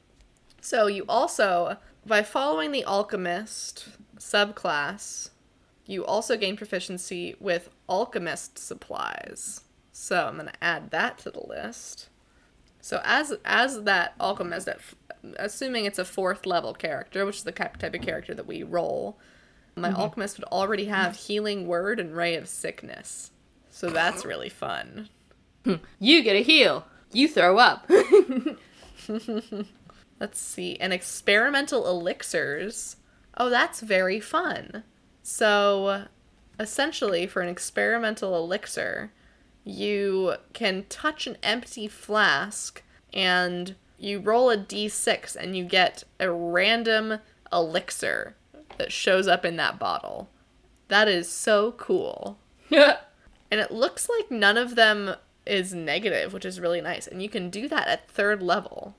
So 0.60 0.88
you 0.88 1.06
also, 1.08 1.78
by 2.06 2.24
following 2.24 2.72
the 2.74 2.84
alchemist 2.84 3.88
subclass, 4.20 5.30
you 5.86 6.06
also 6.06 6.36
gain 6.36 6.58
proficiency 6.58 7.36
with 7.40 7.70
alchemist 7.88 8.58
supplies. 8.58 9.62
So 9.94 10.28
I'm 10.28 10.36
gonna 10.36 10.52
add 10.62 10.92
that 10.92 11.18
to 11.20 11.32
the 11.32 11.40
list. 11.48 12.10
So 12.86 13.02
as 13.04 13.34
as 13.44 13.82
that 13.86 14.14
alchemist, 14.20 14.68
that 14.68 14.76
f- 14.76 14.94
assuming 15.40 15.86
it's 15.86 15.98
a 15.98 16.06
fourth 16.06 16.46
level 16.46 16.76
character, 16.76 17.26
which 17.26 17.38
is 17.38 17.44
the 17.44 17.52
type 17.52 17.82
of 17.82 18.02
character 18.04 18.36
that 18.36 18.46
we 18.46 18.62
roll, 18.62 19.18
my 19.76 19.90
mm-hmm. 19.90 20.00
alchemist 20.00 20.38
would 20.38 20.48
already 20.50 20.86
have 20.86 21.16
healing 21.16 21.66
word 21.66 22.00
and 22.00 22.16
ray 22.16 22.36
of 22.36 22.48
sickness. 22.48 23.32
So 23.72 23.90
that's 23.90 24.24
really 24.24 24.50
fun. 24.50 25.10
You 26.00 26.22
get 26.22 26.36
a 26.36 26.44
heal. 26.44 26.86
You 27.12 27.28
throw 27.28 27.58
up. 27.58 27.90
Let's 30.20 30.40
see. 30.40 30.78
And 30.80 30.94
experimental 30.94 31.88
elixirs. 31.88 32.98
Oh, 33.36 33.50
that's 33.50 33.80
very 33.80 34.20
fun. 34.20 34.84
So, 35.24 36.06
essentially, 36.60 37.26
for 37.26 37.42
an 37.42 37.50
experimental 37.50 38.38
elixir, 38.38 39.12
you 39.66 40.36
can 40.54 40.86
touch 40.88 41.28
an 41.28 41.38
empty 41.44 41.88
flask 41.88 42.82
and 43.14 43.76
you 43.98 44.20
roll 44.20 44.50
a 44.50 44.58
d6 44.58 45.36
and 45.36 45.58
you 45.58 45.66
get 45.66 46.04
a 46.20 46.32
random 46.32 47.20
elixir 47.52 48.36
that 48.78 48.92
shows 48.92 49.28
up 49.28 49.44
in 49.44 49.58
that 49.58 49.80
bottle. 49.80 50.30
That 50.88 51.08
is 51.08 51.30
so 51.30 51.74
cool. 51.74 52.38
And 53.52 53.60
it 53.62 53.72
looks 53.72 54.10
like 54.10 54.32
none 54.32 54.58
of 54.58 54.76
them 54.76 55.16
is 55.46 55.74
negative, 55.74 56.34
which 56.34 56.46
is 56.46 56.60
really 56.60 56.82
nice. 56.82 57.06
And 57.08 57.22
you 57.22 57.30
can 57.30 57.50
do 57.52 57.68
that 57.70 57.88
at 57.88 58.10
third 58.10 58.42
level. 58.42 58.96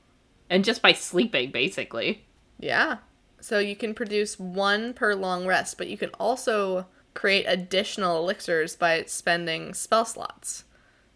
and 0.49 0.65
just 0.65 0.81
by 0.81 0.93
sleeping, 0.93 1.51
basically. 1.51 2.25
Yeah. 2.59 2.99
So 3.41 3.59
you 3.59 3.75
can 3.75 3.93
produce 3.93 4.39
one 4.39 4.95
per 4.95 5.15
long 5.15 5.47
rest, 5.47 5.77
but 5.77 5.89
you 5.89 5.99
can 5.99 6.11
also 6.11 6.87
create 7.17 7.47
additional 7.49 8.19
elixirs 8.19 8.77
by 8.77 9.03
spending 9.05 9.75
spell 9.75 10.05
slots. 10.05 10.65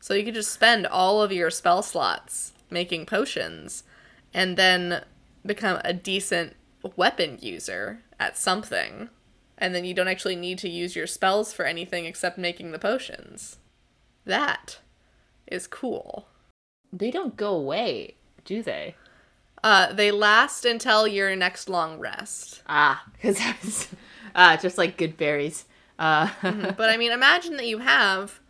So 0.00 0.14
you 0.14 0.24
could 0.24 0.34
just 0.34 0.50
spend 0.50 0.86
all 0.86 1.22
of 1.22 1.30
your 1.30 1.50
spell 1.50 1.82
slots 1.82 2.52
making 2.70 3.06
potions 3.06 3.84
and 4.32 4.56
then 4.56 5.04
become 5.44 5.80
a 5.84 5.92
decent 5.92 6.56
weapon 6.96 7.38
user 7.40 8.00
at 8.18 8.38
something. 8.38 9.10
And 9.58 9.74
then 9.74 9.84
you 9.84 9.92
don't 9.92 10.08
actually 10.08 10.36
need 10.36 10.58
to 10.58 10.70
use 10.70 10.96
your 10.96 11.06
spells 11.06 11.52
for 11.52 11.66
anything 11.66 12.06
except 12.06 12.38
making 12.38 12.72
the 12.72 12.78
potions. 12.78 13.58
That 14.24 14.78
is 15.46 15.66
cool. 15.66 16.28
They 16.90 17.10
don't 17.10 17.36
go 17.36 17.54
away, 17.54 18.14
do 18.44 18.62
they? 18.62 18.94
Uh, 19.62 19.92
they 19.92 20.10
last 20.10 20.64
until 20.64 21.06
your 21.06 21.36
next 21.36 21.68
long 21.68 21.98
rest. 21.98 22.62
Ah, 22.66 23.04
because 23.12 23.38
I 23.38 23.54
was 23.62 23.88
ah, 24.34 24.58
just 24.60 24.78
like 24.78 24.96
goodberries. 24.96 25.64
Uh, 26.00 26.30
but 26.42 26.90
I 26.90 26.96
mean, 26.96 27.12
imagine 27.12 27.56
that 27.58 27.66
you 27.66 27.78
have 27.78 28.40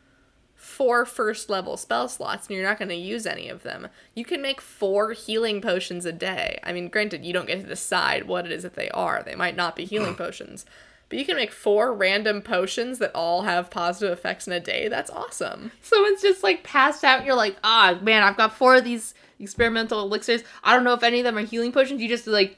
four 0.54 1.04
first 1.04 1.50
level 1.50 1.76
spell 1.76 2.09
slots 2.09 2.47
and 2.47 2.57
you're 2.57 2.66
not 2.66 2.78
going 2.78 2.88
to 2.88 2.95
use 2.95 3.26
any 3.26 3.49
of 3.49 3.62
them. 3.62 3.88
You 4.14 4.25
can 4.25 4.40
make 4.40 4.61
four 4.61 5.12
healing 5.12 5.61
potions 5.61 6.07
a 6.07 6.12
day. 6.12 6.61
I 6.62 6.73
mean, 6.73 6.88
granted, 6.88 7.25
you 7.25 7.33
don't 7.33 7.47
get 7.47 7.61
to 7.61 7.66
decide 7.66 8.28
what 8.28 8.47
it 8.47 8.52
is 8.52 8.62
that 8.62 8.75
they 8.75 8.88
are. 8.90 9.23
They 9.23 9.35
might 9.35 9.57
not 9.57 9.76
be 9.76 9.85
healing 9.85 10.14
potions. 10.16 10.64
But 11.09 11.19
you 11.19 11.25
can 11.25 11.35
make 11.35 11.50
four 11.50 11.92
random 11.92 12.40
potions 12.40 13.00
that 13.00 13.11
all 13.16 13.42
have 13.42 13.69
positive 13.69 14.16
effects 14.16 14.47
in 14.47 14.52
a 14.52 14.61
day. 14.61 14.87
That's 14.87 15.11
awesome. 15.11 15.73
someone's 15.83 16.23
just 16.23 16.45
like 16.45 16.62
passed 16.62 17.02
out. 17.02 17.25
You're 17.25 17.35
like, 17.35 17.57
ah, 17.64 17.99
man, 18.00 18.23
I've 18.23 18.37
got 18.37 18.54
four 18.54 18.76
of 18.76 18.85
these 18.85 19.12
experimental 19.40 20.00
elixirs. 20.02 20.45
I 20.62 20.75
don't 20.75 20.85
know 20.85 20.95
if 20.95 21.02
any 21.02 21.19
of 21.19 21.25
them 21.25 21.37
are 21.37 21.40
healing 21.40 21.73
potions. 21.73 22.00
You 22.00 22.09
just 22.09 22.28
like 22.28 22.57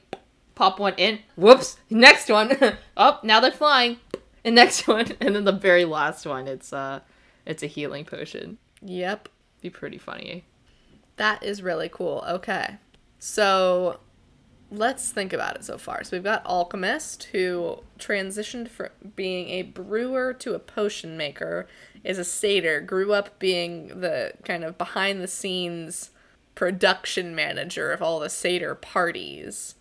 pop 0.55 0.79
one 0.79 0.95
in. 0.99 1.21
Whoops. 1.37 1.79
Next 1.89 2.29
one. 2.29 2.59
oh, 2.97 3.21
now 3.23 3.41
they're 3.41 3.53
flying. 3.53 3.97
And 4.45 4.57
next 4.57 4.89
one, 4.89 5.07
and 5.21 5.37
then 5.37 5.45
the 5.45 5.53
very 5.53 5.85
last 5.85 6.27
one, 6.27 6.49
it's 6.49 6.73
uh, 6.73 6.99
it's 7.47 7.63
a 7.63 7.69
healing 7.69 8.05
potion. 8.05 8.59
Yep. 8.85 9.29
Be 9.61 9.71
pretty 9.71 9.99
funny. 9.99 10.45
That 11.15 11.45
is 11.45 11.63
really 11.63 11.89
cool. 11.89 12.25
Okay. 12.27 12.79
So 13.21 14.01
let's 14.73 15.13
think 15.13 15.33
about 15.33 15.55
it 15.55 15.65
so 15.65 15.79
far. 15.79 16.03
So 16.03 16.17
we've 16.17 16.25
got 16.25 16.45
Alchemist, 16.45 17.25
who 17.25 17.85
transitioned 17.99 18.69
from 18.69 18.89
being 19.15 19.51
a 19.51 19.63
brewer 19.63 20.33
to 20.35 20.55
a 20.55 20.59
potion 20.59 21.17
maker, 21.17 21.69
is 22.03 22.19
a 22.19 22.25
satyr, 22.25 22.81
grew 22.81 23.13
up 23.13 23.39
being 23.39 24.01
the 24.01 24.33
kind 24.45 24.65
of 24.65 24.77
behind 24.79 25.21
the 25.21 25.29
scenes 25.29 26.11
production 26.55 27.35
manager 27.35 27.93
of 27.93 28.03
all 28.03 28.19
the 28.19 28.29
satyr 28.29 28.75
parties. 28.75 29.77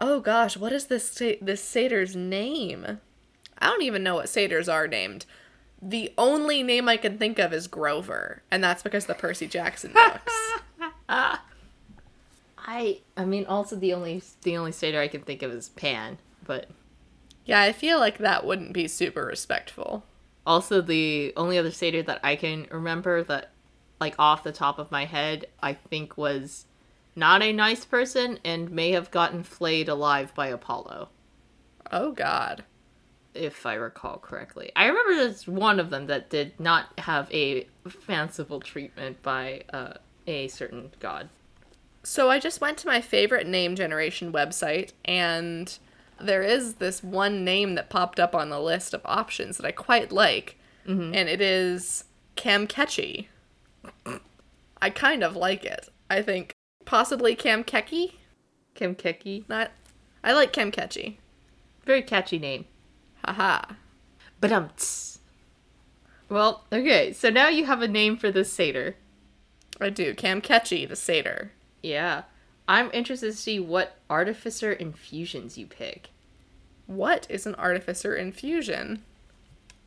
Oh 0.00 0.20
gosh, 0.20 0.56
what 0.56 0.72
is 0.72 0.86
this 0.86 1.10
this 1.40 1.62
satyr's 1.62 2.16
name? 2.16 3.00
I 3.60 3.66
don't 3.66 3.82
even 3.82 4.02
know 4.02 4.16
what 4.16 4.28
satyrs 4.28 4.68
are 4.68 4.86
named. 4.86 5.26
The 5.80 6.12
only 6.18 6.62
name 6.62 6.88
I 6.88 6.96
can 6.96 7.18
think 7.18 7.38
of 7.38 7.52
is 7.52 7.66
Grover, 7.68 8.42
and 8.50 8.62
that's 8.64 8.82
because 8.82 9.06
the 9.06 9.14
Percy 9.14 9.46
Jackson 9.46 9.92
books. 9.92 10.34
I 11.08 13.00
I 13.16 13.24
mean, 13.24 13.46
also 13.46 13.76
the 13.76 13.94
only 13.94 14.22
the 14.42 14.56
only 14.56 14.72
satyr 14.72 15.00
I 15.00 15.08
can 15.08 15.22
think 15.22 15.42
of 15.42 15.50
is 15.52 15.70
Pan, 15.70 16.18
but 16.44 16.68
Yeah, 17.44 17.60
I 17.60 17.72
feel 17.72 17.98
like 17.98 18.18
that 18.18 18.44
wouldn't 18.44 18.72
be 18.72 18.88
super 18.88 19.24
respectful. 19.24 20.04
also 20.46 20.80
the 20.80 21.32
only 21.36 21.58
other 21.58 21.70
satyr 21.70 22.02
that 22.02 22.20
I 22.22 22.36
can 22.36 22.66
remember 22.70 23.22
that, 23.24 23.50
like 24.00 24.14
off 24.18 24.42
the 24.44 24.52
top 24.52 24.78
of 24.78 24.90
my 24.90 25.04
head, 25.04 25.46
I 25.62 25.72
think 25.74 26.16
was 26.16 26.66
not 27.16 27.42
a 27.42 27.52
nice 27.52 27.84
person 27.84 28.38
and 28.44 28.70
may 28.70 28.92
have 28.92 29.10
gotten 29.10 29.42
flayed 29.42 29.88
alive 29.88 30.34
by 30.34 30.48
Apollo. 30.48 31.08
Oh 31.92 32.12
god. 32.12 32.64
If 33.34 33.66
I 33.66 33.74
recall 33.74 34.18
correctly. 34.18 34.72
I 34.74 34.86
remember 34.86 35.14
there's 35.14 35.46
one 35.46 35.80
of 35.80 35.90
them 35.90 36.06
that 36.06 36.30
did 36.30 36.58
not 36.58 36.98
have 36.98 37.32
a 37.32 37.66
fanciful 37.88 38.60
treatment 38.60 39.22
by 39.22 39.62
uh, 39.72 39.94
a 40.26 40.48
certain 40.48 40.90
god. 41.00 41.28
So 42.02 42.30
I 42.30 42.38
just 42.38 42.60
went 42.60 42.78
to 42.78 42.86
my 42.86 43.00
favorite 43.00 43.46
name 43.46 43.74
generation 43.74 44.32
website 44.32 44.92
and 45.04 45.78
there 46.20 46.42
is 46.42 46.74
this 46.74 47.02
one 47.02 47.44
name 47.44 47.74
that 47.74 47.90
popped 47.90 48.18
up 48.18 48.34
on 48.34 48.48
the 48.48 48.60
list 48.60 48.94
of 48.94 49.02
options 49.04 49.56
that 49.56 49.66
I 49.66 49.72
quite 49.72 50.10
like. 50.10 50.56
And 51.14 51.28
it 51.28 51.40
is 51.40 52.04
Cam 52.36 52.66
I 54.80 54.90
kind 54.90 55.22
of 55.22 55.36
like 55.36 55.64
it. 55.64 55.88
I 56.08 56.22
think 56.22 56.52
possibly 56.84 57.34
Cam 57.34 57.64
Keki? 57.64 58.14
Kim 58.74 58.94
Keki. 58.94 59.48
Not 59.48 59.70
I 60.22 60.32
like 60.32 60.52
Cam 60.52 60.70
Very 61.84 62.02
catchy 62.02 62.38
name. 62.38 62.66
Haha. 63.32 63.74
But 64.40 64.52
um. 64.52 64.70
Well, 66.28 66.64
okay, 66.72 67.12
so 67.12 67.30
now 67.30 67.48
you 67.48 67.64
have 67.66 67.80
a 67.82 67.88
name 67.88 68.16
for 68.16 68.30
this 68.30 68.52
satyr. 68.52 68.96
I 69.80 69.90
do. 69.90 70.14
Cam 70.14 70.40
Ketchy, 70.42 70.86
the 70.88 70.96
satyr. 70.96 71.52
Yeah. 71.82 72.22
I'm 72.66 72.90
interested 72.92 73.30
to 73.32 73.36
see 73.36 73.58
what 73.58 73.96
artificer 74.10 74.72
infusions 74.72 75.56
you 75.56 75.66
pick. 75.66 76.10
What 76.86 77.26
is 77.30 77.46
an 77.46 77.54
artificer 77.54 78.14
infusion? 78.14 79.04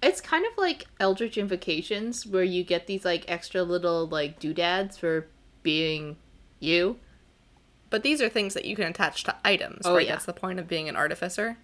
It's 0.01 0.19
kind 0.19 0.45
of 0.47 0.53
like 0.57 0.85
Eldritch 0.99 1.37
Invocations, 1.37 2.25
where 2.25 2.43
you 2.43 2.63
get 2.63 2.87
these 2.87 3.05
like 3.05 3.23
extra 3.27 3.61
little 3.61 4.07
like 4.07 4.39
doodads 4.39 4.97
for 4.97 5.27
being 5.61 6.15
you. 6.59 6.97
But 7.91 8.01
these 8.01 8.19
are 8.21 8.29
things 8.29 8.55
that 8.55 8.65
you 8.65 8.75
can 8.75 8.85
attach 8.85 9.23
to 9.25 9.35
items, 9.45 9.81
Oh, 9.85 9.95
right? 9.95 10.05
yeah. 10.07 10.13
That's 10.13 10.25
the 10.25 10.33
point 10.33 10.59
of 10.59 10.67
being 10.67 10.89
an 10.89 10.95
artificer. 10.95 11.57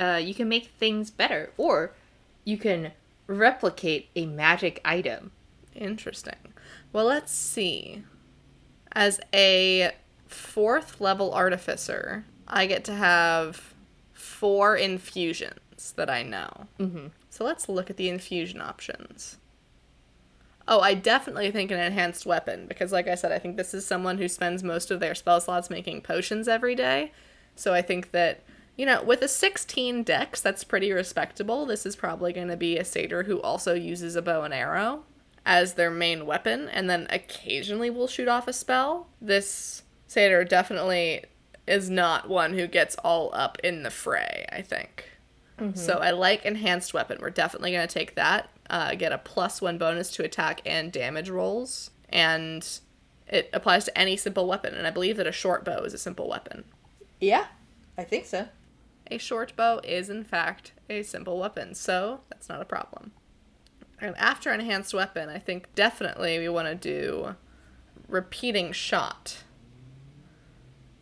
Uh, 0.00 0.20
you 0.22 0.34
can 0.34 0.48
make 0.48 0.66
things 0.66 1.10
better, 1.10 1.52
or 1.56 1.92
you 2.44 2.56
can 2.56 2.92
replicate 3.26 4.08
a 4.16 4.26
magic 4.26 4.80
item. 4.84 5.30
Interesting. 5.74 6.54
Well, 6.92 7.04
let's 7.04 7.32
see. 7.32 8.02
As 8.92 9.20
a 9.32 9.92
fourth 10.26 11.00
level 11.00 11.32
artificer, 11.32 12.24
I 12.48 12.66
get 12.66 12.82
to 12.84 12.94
have 12.94 13.74
four 14.12 14.76
infusions 14.76 15.92
that 15.96 16.10
I 16.10 16.22
know. 16.22 16.66
Mm-hmm. 16.78 17.06
So 17.28 17.44
let's 17.44 17.68
look 17.68 17.90
at 17.90 17.96
the 17.96 18.08
infusion 18.08 18.60
options. 18.60 19.36
Oh, 20.66 20.80
I 20.80 20.94
definitely 20.94 21.50
think 21.50 21.70
an 21.70 21.80
enhanced 21.80 22.26
weapon 22.26 22.66
because, 22.66 22.92
like 22.92 23.08
I 23.08 23.14
said, 23.14 23.32
I 23.32 23.38
think 23.38 23.56
this 23.56 23.74
is 23.74 23.86
someone 23.86 24.18
who 24.18 24.28
spends 24.28 24.62
most 24.62 24.90
of 24.90 25.00
their 25.00 25.14
spell 25.14 25.40
slots 25.40 25.70
making 25.70 26.02
potions 26.02 26.48
every 26.48 26.74
day. 26.74 27.12
So 27.56 27.74
I 27.74 27.82
think 27.82 28.12
that, 28.12 28.42
you 28.80 28.86
know, 28.86 29.02
with 29.02 29.20
a 29.20 29.28
16 29.28 30.04
dex, 30.04 30.40
that's 30.40 30.64
pretty 30.64 30.90
respectable. 30.90 31.66
This 31.66 31.84
is 31.84 31.94
probably 31.94 32.32
going 32.32 32.48
to 32.48 32.56
be 32.56 32.78
a 32.78 32.84
satyr 32.84 33.24
who 33.24 33.38
also 33.42 33.74
uses 33.74 34.16
a 34.16 34.22
bow 34.22 34.40
and 34.40 34.54
arrow 34.54 35.04
as 35.44 35.74
their 35.74 35.90
main 35.90 36.24
weapon 36.24 36.66
and 36.66 36.88
then 36.88 37.06
occasionally 37.10 37.90
will 37.90 38.06
shoot 38.06 38.26
off 38.26 38.48
a 38.48 38.54
spell. 38.54 39.08
This 39.20 39.82
satyr 40.06 40.44
definitely 40.44 41.26
is 41.66 41.90
not 41.90 42.30
one 42.30 42.54
who 42.54 42.66
gets 42.66 42.94
all 43.04 43.28
up 43.34 43.58
in 43.62 43.82
the 43.82 43.90
fray, 43.90 44.46
I 44.50 44.62
think. 44.62 45.10
So 45.74 45.98
I 45.98 46.12
like 46.12 46.46
enhanced 46.46 46.94
weapon. 46.94 47.18
We're 47.20 47.28
definitely 47.28 47.72
going 47.72 47.86
to 47.86 47.94
take 47.94 48.14
that. 48.14 48.48
Uh, 48.70 48.94
get 48.94 49.12
a 49.12 49.18
plus 49.18 49.60
one 49.60 49.76
bonus 49.76 50.10
to 50.12 50.24
attack 50.24 50.62
and 50.64 50.90
damage 50.90 51.28
rolls. 51.28 51.90
And 52.08 52.66
it 53.28 53.50
applies 53.52 53.84
to 53.84 53.98
any 53.98 54.16
simple 54.16 54.46
weapon. 54.46 54.72
And 54.72 54.86
I 54.86 54.90
believe 54.90 55.18
that 55.18 55.26
a 55.26 55.32
short 55.32 55.66
bow 55.66 55.82
is 55.82 55.92
a 55.92 55.98
simple 55.98 56.30
weapon. 56.30 56.64
Yeah, 57.20 57.44
I 57.98 58.04
think 58.04 58.24
so. 58.24 58.48
A 59.10 59.18
short 59.18 59.54
bow 59.56 59.80
is, 59.82 60.08
in 60.08 60.24
fact, 60.24 60.72
a 60.88 61.02
simple 61.02 61.38
weapon. 61.38 61.74
So 61.74 62.20
that's 62.30 62.48
not 62.48 62.62
a 62.62 62.66
problem. 62.66 63.12
And 64.00 64.16
after 64.16 64.52
enhanced 64.52 64.94
weapon, 64.94 65.28
I 65.28 65.38
think 65.38 65.74
definitely 65.74 66.38
we 66.38 66.48
want 66.48 66.68
to 66.68 66.74
do 66.74 67.34
repeating 68.08 68.72
shot. 68.72 69.42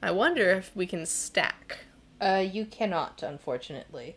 I 0.02 0.10
wonder 0.10 0.50
if 0.50 0.74
we 0.74 0.86
can 0.86 1.06
stack. 1.06 1.78
Uh, 2.20 2.44
you 2.50 2.64
cannot, 2.64 3.22
unfortunately. 3.22 4.16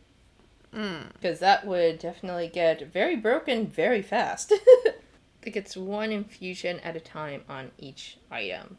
Mm. 0.73 1.13
Because 1.13 1.39
that 1.39 1.65
would 1.65 1.99
definitely 1.99 2.47
get 2.47 2.91
very 2.91 3.15
broken 3.15 3.67
very 3.67 4.01
fast. 4.01 4.54
I 4.86 4.93
think 5.41 5.56
it's 5.56 5.75
one 5.75 6.12
infusion 6.12 6.80
at 6.80 6.95
a 6.95 6.99
time 6.99 7.43
on 7.49 7.71
each 7.77 8.17
item. 8.30 8.77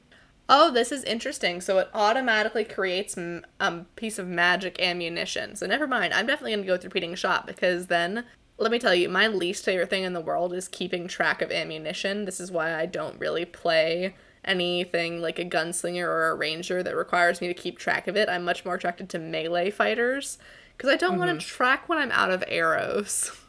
Oh, 0.54 0.70
this 0.70 0.92
is 0.92 1.02
interesting. 1.04 1.62
So 1.62 1.78
it 1.78 1.88
automatically 1.94 2.64
creates 2.64 3.16
a 3.16 3.40
um, 3.58 3.86
piece 3.96 4.18
of 4.18 4.28
magic 4.28 4.78
ammunition. 4.78 5.56
So 5.56 5.66
never 5.66 5.86
mind. 5.86 6.12
I'm 6.12 6.26
definitely 6.26 6.50
going 6.50 6.64
to 6.64 6.66
go 6.66 6.74
with 6.74 6.84
repeating 6.84 7.14
shot 7.14 7.46
because 7.46 7.86
then, 7.86 8.26
let 8.58 8.70
me 8.70 8.78
tell 8.78 8.94
you, 8.94 9.08
my 9.08 9.28
least 9.28 9.64
favorite 9.64 9.88
thing 9.88 10.04
in 10.04 10.12
the 10.12 10.20
world 10.20 10.52
is 10.52 10.68
keeping 10.68 11.08
track 11.08 11.40
of 11.40 11.50
ammunition. 11.50 12.26
This 12.26 12.38
is 12.38 12.52
why 12.52 12.78
I 12.78 12.84
don't 12.84 13.18
really 13.18 13.46
play 13.46 14.14
anything 14.44 15.22
like 15.22 15.38
a 15.38 15.44
gunslinger 15.46 16.04
or 16.04 16.28
a 16.28 16.34
ranger 16.34 16.82
that 16.82 16.94
requires 16.94 17.40
me 17.40 17.46
to 17.46 17.54
keep 17.54 17.78
track 17.78 18.06
of 18.06 18.14
it. 18.14 18.28
I'm 18.28 18.44
much 18.44 18.66
more 18.66 18.74
attracted 18.74 19.08
to 19.08 19.18
melee 19.18 19.70
fighters 19.70 20.36
because 20.76 20.90
I 20.90 20.96
don't 20.96 21.12
mm-hmm. 21.12 21.20
want 21.20 21.40
to 21.40 21.46
track 21.46 21.88
when 21.88 21.96
I'm 21.96 22.12
out 22.12 22.30
of 22.30 22.44
arrows. 22.46 23.32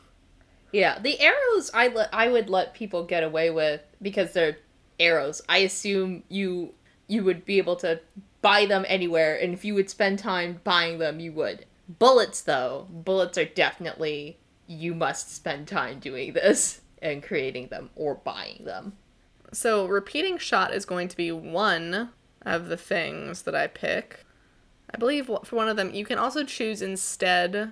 Yeah, 0.76 0.98
the 0.98 1.20
arrows 1.20 1.70
I 1.72 1.90
le- 1.90 2.10
I 2.12 2.30
would 2.30 2.50
let 2.50 2.74
people 2.74 3.06
get 3.06 3.24
away 3.24 3.52
with 3.52 3.82
because 4.02 4.34
they're 4.34 4.58
arrows. 5.00 5.40
I 5.48 5.60
assume 5.60 6.24
you 6.30 6.74
you 7.08 7.24
would 7.24 7.46
be 7.46 7.58
able 7.58 7.76
to 7.78 8.00
buy 8.42 8.66
them 8.66 8.86
anywhere 8.88 9.36
and 9.36 9.54
if 9.54 9.64
you 9.64 9.74
would 9.74 9.90
spend 9.90 10.20
time 10.20 10.62
buying 10.64 11.00
them, 11.00 11.20
you 11.20 11.32
would. 11.32 11.66
Bullets 11.88 12.42
though, 12.42 12.88
bullets 12.90 13.38
are 13.38 13.46
definitely 13.46 14.38
you 14.68 14.94
must 14.94 15.34
spend 15.34 15.68
time 15.68 16.00
doing 16.00 16.34
this 16.34 16.82
and 17.02 17.24
creating 17.24 17.68
them 17.68 17.90
or 17.96 18.16
buying 18.16 18.64
them. 18.66 18.94
So, 19.52 19.86
repeating 19.86 20.40
shot 20.40 20.74
is 20.74 20.86
going 20.86 21.10
to 21.10 21.18
be 21.18 21.32
one 21.32 22.10
of 22.42 22.70
the 22.70 22.78
things 22.78 23.44
that 23.44 23.54
I 23.54 23.68
pick. 23.68 24.26
I 24.94 24.98
believe 24.98 25.28
for 25.44 25.56
one 25.56 25.70
of 25.70 25.78
them, 25.78 25.94
you 25.94 26.06
can 26.06 26.18
also 26.18 26.44
choose 26.44 26.82
instead 26.82 27.72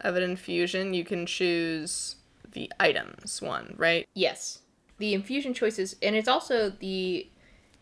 of 0.00 0.16
an 0.16 0.22
infusion, 0.22 0.94
you 0.94 1.04
can 1.04 1.24
choose 1.24 2.16
the 2.52 2.70
items 2.78 3.40
one, 3.40 3.74
right? 3.78 4.06
Yes. 4.14 4.60
The 4.98 5.14
infusion 5.14 5.54
choices, 5.54 5.96
and 6.02 6.14
it's 6.16 6.28
also 6.28 6.70
the 6.70 7.28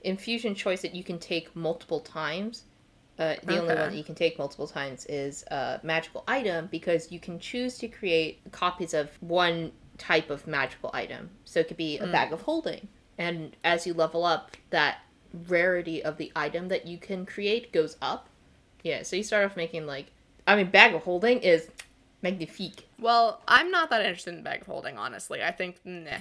infusion 0.05 0.55
choice 0.55 0.83
that 0.83 0.95
you 0.95 1.05
can 1.05 1.19
take 1.19 1.55
multiple 1.57 2.01
times. 2.01 2.65
Uh, 3.19 3.37
the 3.45 3.53
okay. 3.53 3.59
only 3.59 3.75
one 3.75 3.91
that 3.91 3.95
you 3.95 4.03
can 4.03 4.15
take 4.15 4.39
multiple 4.39 4.67
times 4.67 5.07
is 5.07 5.45
a 5.45 5.81
magical 5.83 6.25
item 6.27 6.69
because 6.71 7.13
you 7.13 7.21
can 7.21 7.39
choose 7.39 7.79
to 7.79 7.87
create 7.87 8.41
copies 8.51 8.93
of 8.93 9.11
one 9.21 9.71
type 9.99 10.31
of 10.31 10.47
magical 10.47 10.91
item. 10.93 11.31
So 11.45 11.61
it 11.61 11.69
could 11.69 11.77
be 11.77 11.99
a 11.99 12.07
mm. 12.07 12.13
bag 12.13 12.33
of 12.33 12.43
holding, 12.43 12.89
and 13.17 13.57
as 13.63 13.87
you 13.87 13.95
level 13.95 14.25
up, 14.25 14.57
that 14.71 14.99
rarity 15.49 16.03
of 16.03 16.17
the 16.17 16.33
item 16.35 16.69
that 16.69 16.87
you 16.87 16.99
can 16.99 17.25
create 17.27 17.73
goes 17.73 17.97
up. 18.03 18.29
Yeah, 18.83 19.03
so 19.03 19.17
you 19.17 19.23
start 19.23 19.45
off 19.45 19.57
making 19.57 19.87
like, 19.87 20.07
I 20.47 20.57
mean, 20.57 20.71
bag 20.71 20.95
of 20.95 21.03
holding 21.03 21.39
is 21.39 21.69
magnifique. 22.23 22.89
Well, 22.99 23.41
I'm 23.47 23.71
not 23.71 23.91
that 23.91 24.05
interested 24.05 24.35
in 24.35 24.43
bag 24.43 24.63
of 24.63 24.67
holding, 24.67 24.99
honestly. 24.99 25.43
I 25.43 25.53
think, 25.53 25.77
nah. 25.85 26.19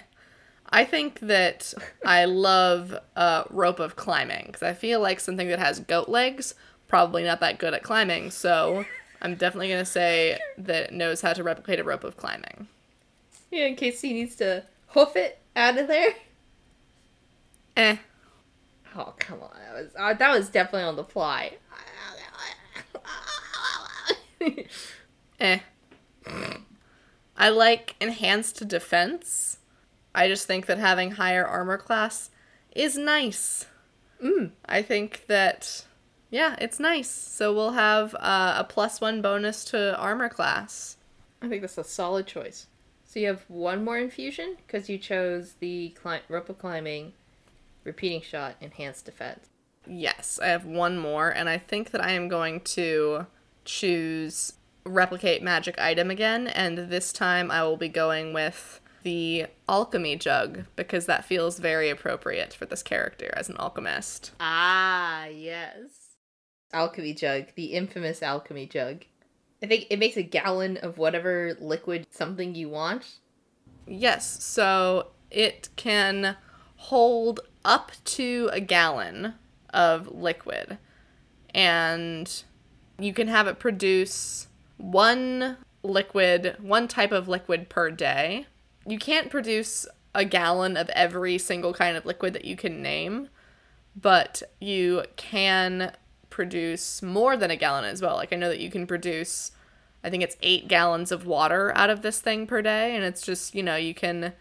I 0.69 0.86
think 0.86 1.19
that 1.19 1.73
I 2.06 2.26
love 2.26 2.97
uh, 3.15 3.43
rope 3.49 3.80
of 3.80 3.95
climbing 3.95 4.45
because 4.47 4.63
I 4.63 4.73
feel 4.73 4.99
like 4.99 5.19
something 5.19 5.47
that 5.49 5.60
has 5.60 5.80
goat 5.80 6.10
legs 6.10 6.56
probably 6.88 7.23
not 7.23 7.39
that 7.39 7.58
good 7.58 7.73
at 7.73 7.82
climbing. 7.82 8.30
So 8.30 8.86
I'm 9.19 9.34
definitely 9.34 9.69
gonna 9.69 9.84
say 9.84 10.38
that 10.60 10.84
it 10.84 10.93
knows 10.93 11.21
how 11.21 11.34
to 11.34 11.43
replicate 11.43 11.80
a 11.80 11.84
rope 11.84 12.04
of 12.04 12.17
climbing. 12.17 12.67
Yeah, 13.49 13.65
in 13.65 13.76
case 13.76 14.02
he 14.02 14.13
needs 14.13 14.36
to 14.36 14.63
hoof 14.89 15.15
it 15.15 15.39
out 15.56 15.78
of 15.78 15.88
there. 15.88 16.13
Eh. 17.78 17.97
Oh 18.95 19.13
come 19.17 19.41
on, 19.41 19.49
that 19.65 19.73
was 19.73 19.89
uh, 19.97 20.13
that 20.13 20.38
was 20.38 20.49
definitely 20.49 20.84
on 20.84 20.95
the 20.95 21.04
fly. 21.04 21.54
eh. 25.39 25.60
I 27.36 27.49
like 27.49 27.95
enhanced 27.99 28.67
defense. 28.67 29.53
I 30.15 30.28
just 30.28 30.47
think 30.47 30.65
that 30.67 30.78
having 30.78 31.12
higher 31.12 31.45
armor 31.45 31.78
class 31.78 32.30
is 32.76 32.97
nice. 32.97 33.67
Mm. 34.23 34.52
I 34.65 34.82
think 34.82 35.26
that 35.28 35.86
yeah, 36.30 36.56
it's 36.60 36.80
nice. 36.80 37.10
So 37.10 37.54
we'll 37.54 37.73
have 37.73 38.15
uh, 38.15 38.56
a 38.58 38.63
plus 38.63 38.99
one 38.99 39.21
bonus 39.21 39.63
to 39.65 39.95
armor 39.97 40.30
class. 40.30 40.97
I 41.41 41.47
think 41.47 41.62
that's 41.62 41.78
a 41.78 41.84
solid 41.84 42.26
choice. 42.26 42.67
So 43.06 43.19
you 43.19 43.28
have 43.28 43.43
one 43.47 43.84
more 43.84 43.99
infusion 43.99 44.58
because 44.65 44.89
you 44.89 44.97
chose 44.97 45.54
the 45.60 45.89
cli- 45.89 46.21
rope 46.30 46.49
of 46.49 46.58
climbing 46.58 47.13
repeating 47.84 48.21
shot, 48.21 48.56
enhanced 48.62 49.06
defense. 49.06 49.49
Yes, 49.86 50.39
I 50.41 50.47
have 50.47 50.65
one 50.65 50.97
more, 50.97 51.30
and 51.30 51.49
I 51.49 51.58
think 51.58 51.91
that 51.91 52.04
I 52.04 52.12
am 52.12 52.30
going 52.30 52.62
to 52.62 53.28
choose 53.65 54.54
replicate 54.86 55.43
magic 55.43 55.80
item 55.80 56.10
again, 56.10 56.47
and 56.47 56.78
this 56.78 57.13
time 57.13 57.52
I 57.52 57.63
will 57.63 57.78
be 57.78 57.89
going 57.89 58.34
with 58.34 58.80
the 59.04 59.46
alchemy 59.70 60.16
jug 60.16 60.66
because 60.76 61.06
that 61.06 61.26
feels 61.26 61.60
very 61.60 61.89
appropriate 61.89 62.54
for 62.54 62.66
this 62.66 62.84
character 62.84 63.32
as 63.34 63.50
an 63.50 63.58
alchemist. 63.58 64.32
Ah, 64.39 65.26
yes. 65.26 66.16
Alchemy 66.74 67.13
jug, 67.13 67.46
the 67.56 67.68
infamous 67.68 68.24
alchemy 68.24 68.66
jug. 68.66 69.06
I 69.62 69.68
think 69.68 69.88
it 69.89 70.00
makes 70.00 70.18
a 70.18 70.24
gallon 70.24 70.78
of 70.78 70.98
whatever 70.98 71.56
liquid 71.60 72.08
something 72.10 72.56
you 72.56 72.70
want. 72.70 73.20
Yes, 73.88 74.44
so 74.44 75.08
it 75.32 75.70
can 75.76 76.36
hold 76.76 77.39
up 77.63 77.92
to 78.04 78.50
a 78.52 78.60
gallon 78.60 79.36
of 79.74 80.13
liquid. 80.13 80.78
And 81.54 82.44
you 83.00 83.13
can 83.13 83.28
have 83.28 83.48
it 83.48 83.60
produce 83.60 84.48
one 84.78 85.58
liquid, 85.82 86.58
one 86.60 86.88
type 86.88 87.12
of 87.12 87.28
liquid 87.28 87.70
per 87.70 87.92
day. 87.92 88.48
You 88.86 89.00
can't 89.00 89.30
produce 89.30 89.88
a 90.15 90.26
gallon 90.26 90.78
of 90.78 90.89
every 90.89 91.38
single 91.38 91.74
kind 91.74 91.98
of 91.98 92.06
liquid 92.06 92.34
that 92.34 92.46
you 92.46 92.56
can 92.56 92.82
name, 92.82 93.30
but 93.96 94.43
you 94.60 95.04
can 95.15 95.93
produce 96.30 97.02
more 97.02 97.38
than 97.38 97.52
a 97.52 97.56
gallon 97.56 97.86
as 97.86 98.02
well. 98.02 98.15
Like 98.15 98.34
I 98.34 98.36
know 98.36 98.50
that 98.50 98.60
you 98.60 98.72
can 98.72 98.88
produce 98.88 99.52
I 100.06 100.10
think 100.10 100.22
it's 100.22 100.36
8 100.41 100.67
gallons 100.67 101.13
of 101.13 101.26
water 101.26 101.72
out 101.78 101.89
of 101.89 102.02
this 102.02 102.19
thing 102.19 102.46
per 102.46 102.62
day 102.62 102.93
and 102.93 103.06
it's 103.06 103.22
just, 103.22 103.56
you 103.56 103.63
know, 103.63 103.78
you 103.78 103.93
can 103.93 104.34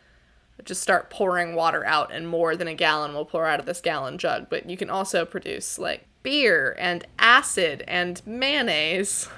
just 0.65 0.83
start 0.83 1.11
pouring 1.11 1.55
water 1.55 1.85
out 1.85 2.13
and 2.13 2.29
more 2.29 2.57
than 2.57 2.69
a 2.69 2.75
gallon 2.75 3.15
will 3.15 3.25
pour 3.25 3.47
out 3.47 3.59
of 3.59 3.67
this 3.67 3.81
gallon 3.81 4.17
jug 4.17 4.47
but 4.49 4.69
you 4.69 4.77
can 4.77 4.91
also 4.91 5.25
produce 5.25 5.79
like 5.79 6.07
beer 6.23 6.77
and 6.79 7.05
acid 7.19 7.83
and 7.89 8.23
mayonnaise 8.25 9.29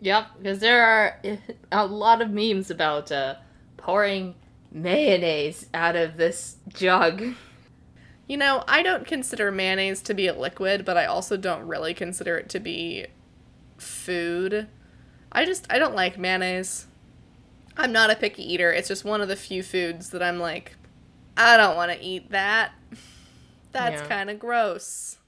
yep 0.00 0.26
because 0.38 0.58
there 0.58 0.84
are 0.84 1.20
a 1.72 1.86
lot 1.86 2.20
of 2.20 2.30
memes 2.30 2.70
about 2.70 3.12
uh, 3.12 3.36
pouring 3.76 4.34
mayonnaise 4.74 5.66
out 5.72 5.96
of 5.96 6.16
this 6.16 6.56
jug 6.68 7.22
you 8.26 8.36
know 8.36 8.62
i 8.68 8.82
don't 8.82 9.06
consider 9.06 9.50
mayonnaise 9.50 10.02
to 10.02 10.12
be 10.12 10.26
a 10.26 10.34
liquid 10.34 10.84
but 10.84 10.96
i 10.96 11.06
also 11.06 11.36
don't 11.36 11.66
really 11.66 11.94
consider 11.94 12.36
it 12.36 12.48
to 12.48 12.60
be 12.60 13.06
food 13.78 14.66
i 15.32 15.44
just 15.44 15.66
i 15.70 15.78
don't 15.78 15.94
like 15.94 16.18
mayonnaise 16.18 16.86
I'm 17.76 17.92
not 17.92 18.10
a 18.10 18.16
picky 18.16 18.52
eater. 18.52 18.72
It's 18.72 18.88
just 18.88 19.04
one 19.04 19.20
of 19.20 19.28
the 19.28 19.36
few 19.36 19.62
foods 19.62 20.10
that 20.10 20.22
I'm 20.22 20.38
like, 20.38 20.76
I 21.36 21.56
don't 21.56 21.76
want 21.76 21.92
to 21.92 22.00
eat 22.00 22.30
that. 22.30 22.72
That's 23.72 24.02
yeah. 24.02 24.08
kind 24.08 24.30
of 24.30 24.38
gross. 24.38 25.18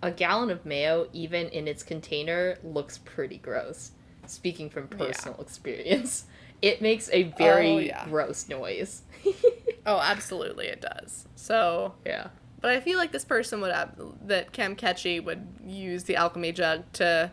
A 0.00 0.12
gallon 0.12 0.50
of 0.50 0.64
mayo, 0.64 1.08
even 1.12 1.48
in 1.48 1.66
its 1.66 1.82
container, 1.82 2.58
looks 2.62 2.98
pretty 2.98 3.38
gross. 3.38 3.90
Speaking 4.26 4.70
from 4.70 4.86
personal 4.86 5.36
yeah. 5.38 5.44
experience, 5.44 6.26
it 6.62 6.82
makes 6.82 7.08
a 7.10 7.24
very 7.38 7.70
oh, 7.70 7.78
yeah. 7.78 8.04
gross 8.06 8.48
noise. 8.48 9.02
oh, 9.86 10.00
absolutely, 10.00 10.66
it 10.66 10.80
does. 10.80 11.26
So 11.36 11.94
yeah, 12.04 12.28
but 12.60 12.70
I 12.70 12.80
feel 12.80 12.98
like 12.98 13.12
this 13.12 13.24
person 13.24 13.60
would 13.60 13.72
have 13.72 13.94
that 14.26 14.52
Cam 14.52 14.76
Ketchy 14.76 15.20
would 15.20 15.46
use 15.64 16.04
the 16.04 16.16
alchemy 16.16 16.52
jug 16.52 16.84
to 16.94 17.30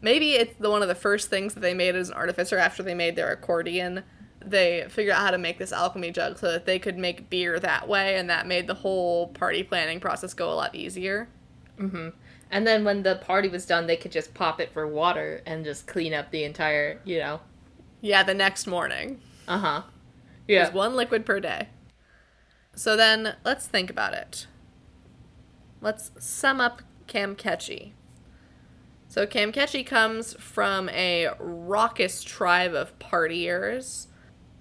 maybe 0.00 0.32
it's 0.32 0.54
the 0.58 0.70
one 0.70 0.82
of 0.82 0.88
the 0.88 0.94
first 0.94 1.30
things 1.30 1.54
that 1.54 1.60
they 1.60 1.74
made 1.74 1.96
as 1.96 2.08
an 2.08 2.14
artificer 2.14 2.58
after 2.58 2.82
they 2.82 2.94
made 2.94 3.16
their 3.16 3.32
accordion. 3.32 4.04
They 4.44 4.86
figured 4.88 5.14
out 5.14 5.22
how 5.22 5.30
to 5.30 5.38
make 5.38 5.58
this 5.58 5.72
alchemy 5.72 6.10
jug 6.10 6.38
so 6.38 6.50
that 6.50 6.66
they 6.66 6.78
could 6.78 6.98
make 6.98 7.30
beer 7.30 7.60
that 7.60 7.88
way, 7.88 8.16
and 8.16 8.28
that 8.28 8.46
made 8.46 8.66
the 8.66 8.74
whole 8.74 9.28
party 9.28 9.62
planning 9.62 10.00
process 10.00 10.34
go 10.34 10.52
a 10.52 10.54
lot 10.54 10.74
easier. 10.74 11.28
Mm-hmm. 11.78 12.08
And 12.50 12.66
then 12.66 12.84
when 12.84 13.02
the 13.02 13.16
party 13.16 13.48
was 13.48 13.64
done, 13.64 13.86
they 13.86 13.96
could 13.96 14.12
just 14.12 14.34
pop 14.34 14.60
it 14.60 14.72
for 14.72 14.86
water 14.86 15.40
and 15.46 15.64
just 15.64 15.86
clean 15.86 16.12
up 16.12 16.30
the 16.30 16.44
entire, 16.44 17.00
you 17.04 17.18
know. 17.18 17.40
Yeah, 18.02 18.22
the 18.22 18.34
next 18.34 18.66
morning. 18.66 19.20
Uh 19.48 19.58
huh. 19.58 19.82
Yeah. 20.46 20.70
One 20.70 20.94
liquid 20.94 21.24
per 21.24 21.40
day. 21.40 21.68
So 22.74 22.96
then 22.96 23.36
let's 23.44 23.66
think 23.66 23.88
about 23.88 24.12
it. 24.12 24.46
Let's 25.80 26.10
sum 26.18 26.60
up 26.60 26.82
Cam 27.06 27.34
Catchy. 27.34 27.94
So 29.08 29.26
Camkechi 29.26 29.84
comes 29.84 30.32
from 30.34 30.88
a 30.88 31.28
raucous 31.38 32.24
tribe 32.24 32.72
of 32.72 32.98
partiers, 32.98 34.06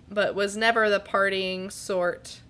but 0.09 0.35
was 0.35 0.57
never 0.57 0.89
the 0.89 0.99
partying 0.99 1.71
sort. 1.71 2.41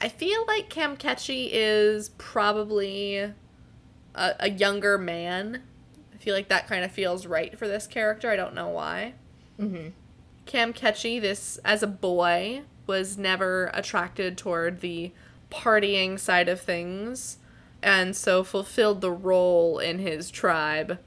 I 0.00 0.08
feel 0.08 0.44
like 0.48 0.68
Camkechi 0.68 1.48
is 1.52 2.08
probably 2.18 3.18
a, 3.18 3.34
a 4.16 4.50
younger 4.50 4.98
man. 4.98 5.62
I 6.12 6.16
feel 6.16 6.34
like 6.34 6.48
that 6.48 6.66
kind 6.66 6.84
of 6.84 6.90
feels 6.90 7.24
right 7.24 7.56
for 7.56 7.68
this 7.68 7.86
character. 7.86 8.28
I 8.28 8.34
don't 8.34 8.54
know 8.54 8.70
why. 8.70 9.14
Mm-hmm. 9.60 9.90
Cam 10.46 10.72
Catchy, 10.72 11.18
this 11.18 11.58
as 11.64 11.82
a 11.82 11.86
boy, 11.86 12.62
was 12.86 13.16
never 13.16 13.70
attracted 13.72 14.36
toward 14.36 14.80
the 14.80 15.12
partying 15.50 16.18
side 16.18 16.48
of 16.48 16.60
things, 16.60 17.38
and 17.82 18.14
so 18.16 18.42
fulfilled 18.44 19.00
the 19.00 19.10
role 19.10 19.78
in 19.78 19.98
his 19.98 20.30
tribe 20.30 20.98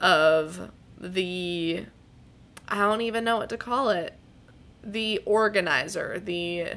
of 0.00 0.70
the 0.98 1.84
I 2.68 2.78
don't 2.80 3.00
even 3.00 3.24
know 3.24 3.38
what 3.38 3.48
to 3.50 3.56
call 3.56 3.88
it. 3.90 4.14
The 4.82 5.20
organizer, 5.24 6.20
the 6.20 6.74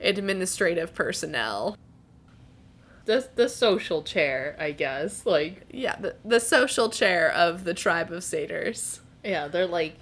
administrative 0.00 0.94
personnel. 0.94 1.76
The 3.04 3.28
the 3.34 3.48
social 3.48 4.02
chair, 4.02 4.56
I 4.58 4.72
guess. 4.72 5.26
Like 5.26 5.66
Yeah, 5.70 5.96
the, 5.96 6.16
the 6.24 6.38
social 6.40 6.88
chair 6.90 7.30
of 7.30 7.64
the 7.64 7.74
tribe 7.74 8.12
of 8.12 8.22
satyrs. 8.22 9.00
yeah, 9.24 9.48
they're 9.48 9.66
like 9.66 9.96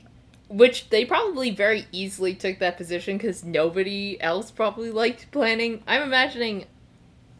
which 0.50 0.90
they 0.90 1.04
probably 1.04 1.50
very 1.50 1.86
easily 1.92 2.34
took 2.34 2.58
that 2.58 2.76
position 2.76 3.16
because 3.16 3.44
nobody 3.44 4.20
else 4.20 4.50
probably 4.50 4.90
liked 4.90 5.30
planning. 5.30 5.82
I'm 5.86 6.02
imagining, 6.02 6.66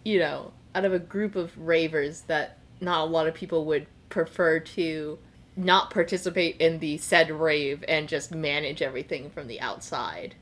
you 0.05 0.21
know, 0.21 0.53
out 0.77 0.85
of 0.85 0.95
a 0.95 1.01
group 1.01 1.35
of 1.35 1.57
ravers 1.59 2.23
that 2.23 2.59
not 2.81 3.03
a 3.03 3.11
lot 3.11 3.27
of 3.27 3.35
people 3.35 3.65
would 3.65 3.89
prefer 4.09 4.61
to 4.61 5.19
not 5.57 5.91
participate 5.91 6.57
in 6.59 6.79
the 6.79 6.99
said 6.99 7.31
rave 7.33 7.85
and 7.89 8.09
just 8.09 8.33
manage 8.33 8.81
everything 8.81 9.29
from 9.29 9.49
the 9.49 9.61
outside. 9.61 10.37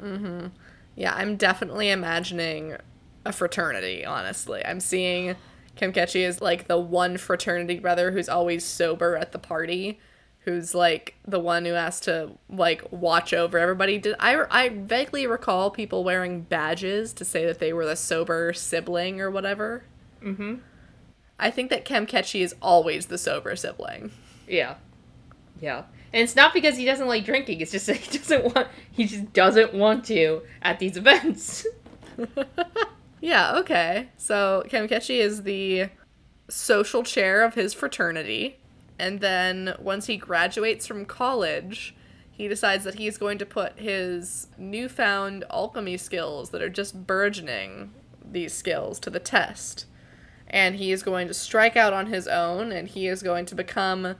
Mm-hmm. 0.00 0.48
Yeah, 0.96 1.14
I'm 1.14 1.36
definitely 1.36 1.90
imagining 1.90 2.76
a 3.24 3.32
fraternity, 3.32 4.04
honestly. 4.04 4.62
I'm 4.64 4.80
seeing 4.80 5.36
Kim 5.74 5.92
Ketchy 5.92 6.24
as 6.24 6.42
like 6.42 6.68
the 6.68 6.78
one 6.78 7.16
fraternity 7.16 7.78
brother 7.78 8.10
who's 8.10 8.28
always 8.28 8.62
sober 8.62 9.16
at 9.16 9.32
the 9.32 9.38
party, 9.38 9.98
who's 10.44 10.74
like 10.74 11.14
the 11.26 11.40
one 11.40 11.64
who 11.64 11.72
has 11.72 12.00
to 12.00 12.32
like 12.48 12.82
watch 12.90 13.32
over 13.32 13.58
everybody. 13.58 13.98
Did 13.98 14.14
I 14.20 14.44
I 14.50 14.68
vaguely 14.68 15.26
recall 15.26 15.70
people 15.70 16.04
wearing 16.04 16.42
badges 16.42 17.12
to 17.14 17.24
say 17.24 17.46
that 17.46 17.58
they 17.58 17.72
were 17.72 17.86
the 17.86 17.96
sober 17.96 18.52
sibling 18.52 19.20
or 19.20 19.30
whatever? 19.30 19.84
Mm-hmm. 20.22 20.56
I 21.38 21.50
think 21.50 21.70
that 21.70 21.84
Kim 21.84 22.06
Ketchy 22.06 22.42
is 22.42 22.54
always 22.62 23.06
the 23.06 23.18
sober 23.18 23.56
sibling. 23.56 24.12
Yeah. 24.46 24.76
Yeah. 25.60 25.84
And 26.12 26.22
it's 26.22 26.36
not 26.36 26.54
because 26.54 26.76
he 26.76 26.84
doesn't 26.84 27.08
like 27.08 27.24
drinking, 27.24 27.60
it's 27.60 27.72
just 27.72 27.86
that 27.86 27.96
he 27.96 28.18
doesn't 28.18 28.54
want 28.54 28.68
he 28.92 29.06
just 29.06 29.32
doesn't 29.32 29.74
want 29.74 30.04
to 30.06 30.42
at 30.62 30.78
these 30.78 30.96
events. 30.96 31.66
Yeah, 33.24 33.56
okay. 33.60 34.10
So 34.18 34.64
Kamikechi 34.68 35.16
is 35.16 35.44
the 35.44 35.88
social 36.50 37.02
chair 37.02 37.42
of 37.42 37.54
his 37.54 37.72
fraternity. 37.72 38.58
And 38.98 39.20
then 39.20 39.74
once 39.78 40.06
he 40.06 40.16
graduates 40.16 40.86
from 40.86 41.04
college, 41.04 41.94
he 42.30 42.48
decides 42.48 42.84
that 42.84 42.96
he's 42.96 43.18
going 43.18 43.38
to 43.38 43.46
put 43.46 43.78
his 43.78 44.48
newfound 44.58 45.44
alchemy 45.50 45.96
skills 45.96 46.50
that 46.50 46.62
are 46.62 46.68
just 46.68 47.06
burgeoning 47.06 47.92
these 48.24 48.52
skills 48.52 48.98
to 49.00 49.10
the 49.10 49.20
test. 49.20 49.86
And 50.48 50.76
he 50.76 50.92
is 50.92 51.02
going 51.02 51.28
to 51.28 51.34
strike 51.34 51.76
out 51.76 51.92
on 51.92 52.06
his 52.06 52.28
own 52.28 52.72
and 52.72 52.88
he 52.88 53.08
is 53.08 53.22
going 53.22 53.46
to 53.46 53.54
become 53.54 54.16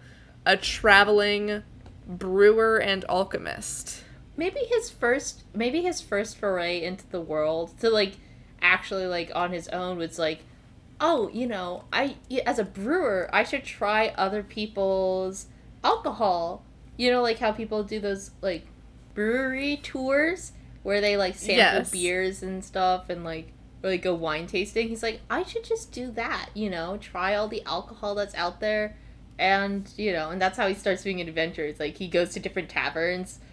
a 0.46 0.56
traveling 0.56 1.62
brewer 2.06 2.78
and 2.78 3.04
alchemist. 3.08 4.02
maybe 4.36 4.60
his 4.68 4.90
first 4.90 5.44
maybe 5.54 5.80
his 5.82 6.00
first 6.00 6.36
foray 6.36 6.82
into 6.82 7.08
the 7.10 7.20
world 7.20 7.78
to 7.80 7.88
like 7.88 8.18
actually 8.60 9.06
like 9.06 9.30
on 9.34 9.52
his 9.52 9.68
own 9.68 9.96
was 9.96 10.18
like 10.18 10.40
oh 11.00 11.28
you 11.32 11.46
know 11.46 11.84
i 11.92 12.16
as 12.46 12.58
a 12.58 12.64
brewer 12.64 13.28
i 13.32 13.42
should 13.42 13.64
try 13.64 14.08
other 14.16 14.42
people's 14.42 15.46
alcohol 15.82 16.64
you 16.96 17.10
know 17.10 17.20
like 17.22 17.38
how 17.38 17.50
people 17.52 17.82
do 17.82 17.98
those 18.00 18.30
like 18.40 18.66
brewery 19.14 19.76
tours 19.82 20.52
where 20.82 21.00
they 21.00 21.16
like 21.16 21.34
sample 21.34 21.56
Yes. 21.56 21.90
beers 21.90 22.42
and 22.42 22.64
stuff 22.64 23.10
and 23.10 23.24
like 23.24 23.52
or 23.82 23.90
like 23.90 24.02
go 24.02 24.14
wine 24.14 24.46
tasting 24.46 24.88
he's 24.88 25.02
like 25.02 25.20
i 25.28 25.42
should 25.42 25.64
just 25.64 25.92
do 25.92 26.10
that 26.12 26.48
you 26.54 26.70
know 26.70 26.96
try 26.98 27.34
all 27.34 27.48
the 27.48 27.62
alcohol 27.66 28.14
that's 28.14 28.34
out 28.34 28.60
there 28.60 28.96
and 29.38 29.90
you 29.96 30.12
know 30.12 30.30
and 30.30 30.40
that's 30.40 30.56
how 30.56 30.68
he 30.68 30.74
starts 30.74 31.02
doing 31.02 31.20
adventures 31.20 31.80
like 31.80 31.96
he 31.96 32.06
goes 32.08 32.30
to 32.30 32.40
different 32.40 32.68
taverns 32.68 33.40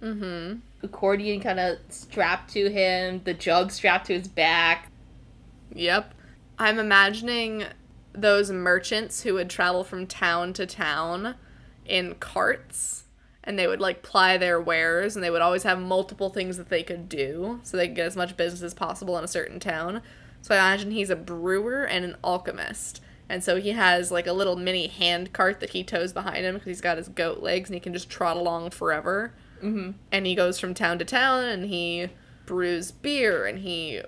Mm-hmm. 0.00 0.58
accordion 0.84 1.40
kind 1.40 1.58
of 1.58 1.78
strapped 1.88 2.52
to 2.52 2.70
him, 2.70 3.20
the 3.24 3.34
jug 3.34 3.72
strapped 3.72 4.06
to 4.06 4.12
his 4.14 4.28
back. 4.28 4.88
Yep. 5.74 6.14
I'm 6.58 6.78
imagining 6.78 7.64
those 8.12 8.50
merchants 8.50 9.22
who 9.22 9.34
would 9.34 9.48
travel 9.50 9.84
from 9.84 10.06
town 10.06 10.52
to 10.54 10.66
town 10.66 11.36
in 11.86 12.14
carts 12.16 13.04
and 13.44 13.58
they 13.58 13.66
would 13.66 13.80
like 13.80 14.02
ply 14.02 14.36
their 14.36 14.60
wares 14.60 15.14
and 15.14 15.22
they 15.24 15.30
would 15.30 15.40
always 15.40 15.62
have 15.62 15.78
multiple 15.80 16.28
things 16.30 16.56
that 16.56 16.68
they 16.68 16.82
could 16.82 17.08
do 17.08 17.60
so 17.62 17.76
they 17.76 17.86
could 17.86 17.96
get 17.96 18.06
as 18.06 18.16
much 18.16 18.36
business 18.36 18.62
as 18.62 18.74
possible 18.74 19.16
in 19.16 19.24
a 19.24 19.28
certain 19.28 19.60
town. 19.60 20.02
So 20.42 20.54
I 20.54 20.58
imagine 20.58 20.90
he's 20.90 21.10
a 21.10 21.16
brewer 21.16 21.84
and 21.84 22.04
an 22.04 22.16
alchemist. 22.24 23.00
And 23.28 23.44
so 23.44 23.56
he 23.60 23.70
has 23.70 24.10
like 24.10 24.26
a 24.26 24.32
little 24.32 24.56
mini 24.56 24.86
hand 24.88 25.32
cart 25.32 25.60
that 25.60 25.70
he 25.70 25.84
tows 25.84 26.12
behind 26.12 26.44
him 26.44 26.54
because 26.54 26.66
he's 26.66 26.80
got 26.80 26.96
his 26.98 27.08
goat 27.08 27.42
legs 27.42 27.68
and 27.68 27.74
he 27.74 27.80
can 27.80 27.92
just 27.92 28.10
trot 28.10 28.36
along 28.36 28.70
forever 28.70 29.32
Mm-hmm. 29.62 29.90
and 30.12 30.24
he 30.24 30.36
goes 30.36 30.60
from 30.60 30.72
town 30.72 31.00
to 31.00 31.04
town 31.04 31.42
and 31.42 31.64
he 31.64 32.10
brews 32.46 32.92
beer 32.92 33.44
and 33.44 33.58
he 33.58 34.00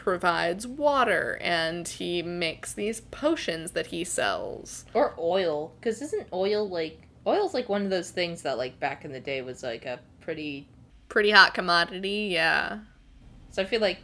provides 0.00 0.66
water 0.66 1.38
and 1.42 1.86
he 1.86 2.22
makes 2.22 2.72
these 2.72 3.02
potions 3.02 3.72
that 3.72 3.88
he 3.88 4.02
sells. 4.02 4.86
Or 4.94 5.14
oil, 5.18 5.72
because 5.78 6.00
isn't 6.00 6.26
oil 6.32 6.66
like 6.66 7.02
oil's 7.26 7.52
like 7.52 7.68
one 7.68 7.82
of 7.84 7.90
those 7.90 8.10
things 8.10 8.40
that 8.42 8.56
like 8.56 8.80
back 8.80 9.04
in 9.04 9.12
the 9.12 9.20
day 9.20 9.42
was 9.42 9.62
like 9.62 9.84
a 9.84 10.00
pretty. 10.20 10.66
Pretty 11.10 11.30
hot 11.30 11.52
commodity, 11.52 12.30
yeah. 12.32 12.78
So 13.50 13.60
I 13.62 13.66
feel 13.66 13.82
like 13.82 13.98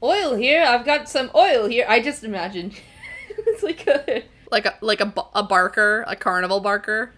oil 0.00 0.36
here. 0.36 0.62
I've 0.62 0.84
got 0.84 1.08
some 1.08 1.30
oil 1.34 1.66
here. 1.66 1.86
I 1.88 2.00
just 2.00 2.22
imagine 2.22 2.72
it's 3.28 3.64
like 3.64 3.84
a 3.88 4.22
Like 4.52 4.64
a 4.66 4.74
like 4.80 5.00
a, 5.00 5.12
a 5.34 5.42
barker, 5.42 6.04
a 6.06 6.14
carnival 6.14 6.60
barker. 6.60 7.12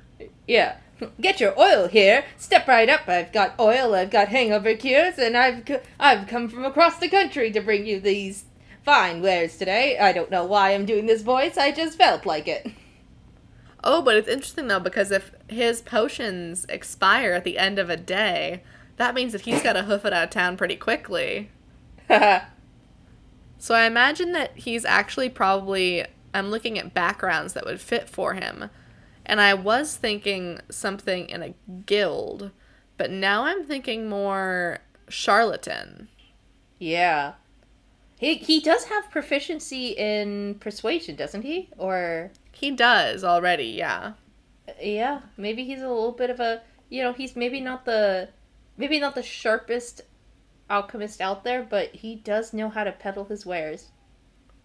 yeah. 0.46 0.78
Get 1.20 1.40
your 1.40 1.58
oil 1.58 1.88
here. 1.88 2.24
Step 2.36 2.66
right 2.66 2.88
up. 2.88 3.08
I've 3.08 3.32
got 3.32 3.58
oil. 3.60 3.94
I've 3.94 4.10
got 4.10 4.28
hangover 4.28 4.74
cures, 4.74 5.18
and 5.18 5.36
I've 5.36 5.62
c- 5.66 5.78
I've 5.98 6.26
come 6.26 6.48
from 6.48 6.64
across 6.64 6.98
the 6.98 7.08
country 7.08 7.50
to 7.52 7.60
bring 7.60 7.86
you 7.86 8.00
these 8.00 8.44
fine 8.84 9.22
wares 9.22 9.56
today. 9.56 9.98
I 9.98 10.12
don't 10.12 10.30
know 10.30 10.44
why 10.44 10.74
I'm 10.74 10.86
doing 10.86 11.06
this 11.06 11.22
voice. 11.22 11.56
I 11.56 11.70
just 11.72 11.96
felt 11.98 12.26
like 12.26 12.48
it. 12.48 12.70
Oh, 13.84 14.02
but 14.02 14.16
it's 14.16 14.28
interesting 14.28 14.66
though 14.66 14.80
because 14.80 15.12
if 15.12 15.30
his 15.46 15.80
potions 15.80 16.66
expire 16.68 17.32
at 17.34 17.44
the 17.44 17.58
end 17.58 17.78
of 17.78 17.88
a 17.88 17.96
day, 17.96 18.64
that 18.96 19.14
means 19.14 19.30
that 19.30 19.42
he's 19.42 19.62
got 19.62 19.74
to 19.74 19.84
hoof 19.84 20.04
it 20.04 20.12
out 20.12 20.24
of 20.24 20.30
town 20.30 20.56
pretty 20.56 20.74
quickly. 20.74 21.48
So 23.58 23.74
I 23.74 23.86
imagine 23.86 24.32
that 24.32 24.56
he's 24.56 24.84
actually 24.84 25.28
probably 25.28 26.04
I'm 26.32 26.50
looking 26.50 26.78
at 26.78 26.94
backgrounds 26.94 27.54
that 27.54 27.64
would 27.66 27.80
fit 27.80 28.08
for 28.08 28.34
him. 28.34 28.70
And 29.28 29.40
I 29.40 29.54
was 29.54 29.96
thinking 29.96 30.60
something 30.70 31.28
in 31.28 31.42
a 31.42 31.54
guild, 31.86 32.50
but 32.96 33.10
now 33.12 33.44
I'm 33.44 33.64
thinking 33.64 34.08
more 34.08 34.80
charlatan. 35.08 36.08
Yeah. 36.80 37.34
He 38.18 38.36
he 38.36 38.60
does 38.60 38.84
have 38.86 39.10
proficiency 39.10 39.88
in 39.90 40.56
persuasion, 40.60 41.16
doesn't 41.16 41.42
he? 41.42 41.70
Or 41.78 42.32
He 42.52 42.70
does 42.72 43.24
already, 43.24 43.68
yeah. 43.68 44.12
yeah, 44.80 45.22
maybe 45.36 45.64
he's 45.64 45.82
a 45.82 45.88
little 45.88 46.12
bit 46.12 46.30
of 46.30 46.40
a 46.40 46.62
you 46.88 47.02
know, 47.02 47.12
he's 47.12 47.36
maybe 47.36 47.60
not 47.60 47.84
the 47.84 48.30
maybe 48.76 48.98
not 48.98 49.14
the 49.14 49.22
sharpest 49.22 50.00
alchemist 50.70 51.20
out 51.20 51.44
there, 51.44 51.62
but 51.64 51.94
he 51.96 52.16
does 52.16 52.52
know 52.54 52.68
how 52.70 52.84
to 52.84 52.92
peddle 52.92 53.26
his 53.26 53.46
wares. 53.46 53.90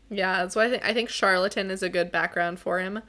Yeah, 0.09 0.37
that's 0.37 0.55
why 0.55 0.65
I 0.65 0.69
think 0.69 0.85
I 0.85 0.93
think 0.93 1.09
charlatan 1.09 1.71
is 1.71 1.83
a 1.83 1.89
good 1.89 2.11
background 2.11 2.59
for 2.59 2.79
him, 2.79 3.01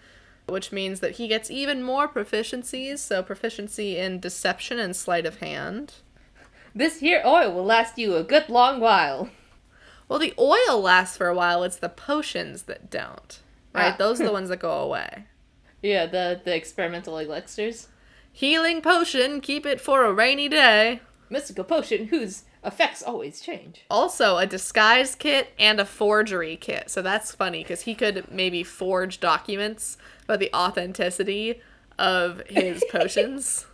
which 0.46 0.72
means 0.72 1.00
that 1.00 1.12
he 1.12 1.28
gets 1.28 1.50
even 1.50 1.82
more 1.82 2.08
proficiencies, 2.08 2.98
so 2.98 3.22
proficiency 3.22 3.96
in 3.96 4.20
deception 4.20 4.78
and 4.78 4.94
sleight 4.94 5.26
of 5.26 5.38
hand. 5.38 5.94
This 6.74 7.00
here 7.00 7.22
oil 7.24 7.52
will 7.52 7.64
last 7.64 7.98
you 7.98 8.16
a 8.16 8.24
good 8.24 8.48
long 8.48 8.80
while. 8.80 9.30
Well, 10.08 10.18
the 10.18 10.34
oil 10.38 10.80
lasts 10.80 11.16
for 11.16 11.28
a 11.28 11.34
while, 11.34 11.62
it's 11.62 11.76
the 11.76 11.88
potions 11.88 12.62
that 12.64 12.90
don't. 12.90 13.40
Right? 13.72 13.94
Ah. 13.94 13.96
Those 13.96 14.20
are 14.20 14.24
the 14.24 14.32
ones 14.40 14.48
that 14.48 14.58
go 14.58 14.72
away. 14.72 15.24
Yeah, 15.82 16.06
the 16.06 16.40
the 16.42 16.54
experimental 16.54 17.18
elixirs. 17.18 17.88
Healing 18.32 18.82
potion, 18.82 19.40
keep 19.40 19.64
it 19.64 19.80
for 19.80 20.04
a 20.04 20.12
rainy 20.12 20.48
day. 20.48 21.00
Mystical 21.30 21.64
potion 21.64 22.08
whose 22.08 22.44
effects 22.64 23.02
always 23.02 23.40
change. 23.40 23.84
Also, 23.90 24.38
a 24.38 24.46
disguise 24.46 25.14
kit 25.14 25.52
and 25.58 25.80
a 25.80 25.84
forgery 25.84 26.56
kit. 26.56 26.90
So 26.90 27.02
that's 27.02 27.34
funny 27.34 27.62
because 27.62 27.82
he 27.82 27.94
could 27.94 28.30
maybe 28.30 28.62
forge 28.62 29.20
documents 29.20 29.96
about 30.24 30.40
the 30.40 30.54
authenticity 30.54 31.60
of 31.98 32.42
his 32.46 32.84
potions. 32.90 33.66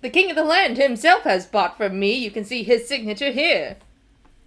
The 0.00 0.10
king 0.10 0.30
of 0.30 0.36
the 0.36 0.44
land 0.44 0.78
himself 0.78 1.24
has 1.24 1.46
bought 1.46 1.76
from 1.76 1.98
me. 1.98 2.14
You 2.14 2.30
can 2.30 2.44
see 2.44 2.62
his 2.62 2.88
signature 2.88 3.30
here. 3.30 3.76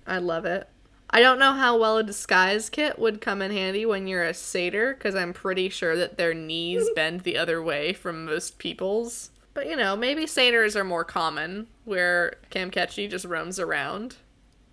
I 0.08 0.18
love 0.18 0.46
it. 0.46 0.68
I 1.16 1.20
don't 1.20 1.38
know 1.38 1.54
how 1.54 1.78
well 1.78 1.98
a 1.98 2.04
disguise 2.04 2.72
kit 2.72 2.98
would 2.98 3.22
come 3.22 3.44
in 3.44 3.52
handy 3.52 3.86
when 3.86 4.08
you're 4.08 4.24
a 4.24 4.34
satyr, 4.34 4.96
because 4.96 5.14
I'm 5.14 5.32
pretty 5.32 5.70
sure 5.70 5.96
that 5.96 6.18
their 6.18 6.34
knees 6.34 6.90
bend 6.96 7.22
the 7.22 7.38
other 7.38 7.62
way 7.62 7.94
from 7.94 8.26
most 8.26 8.58
people's. 8.58 9.30
But 9.54 9.68
you 9.68 9.76
know, 9.76 9.96
maybe 9.96 10.26
satyrs 10.28 10.76
are 10.76 10.84
more 10.84 11.04
common, 11.04 11.68
where 11.86 12.36
Camkechi 12.52 13.10
just 13.10 13.26
roams 13.26 13.60
around. 13.60 14.16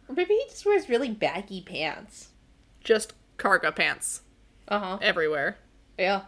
Or 0.09 0.15
maybe 0.15 0.35
he 0.35 0.45
just 0.49 0.65
wears 0.65 0.89
really 0.89 1.11
baggy 1.11 1.61
pants. 1.61 2.29
Just 2.83 3.13
cargo 3.37 3.71
pants 3.71 4.23
Uh 4.69 4.79
huh. 4.79 4.99
everywhere. 5.03 5.59
Yeah. 5.99 6.23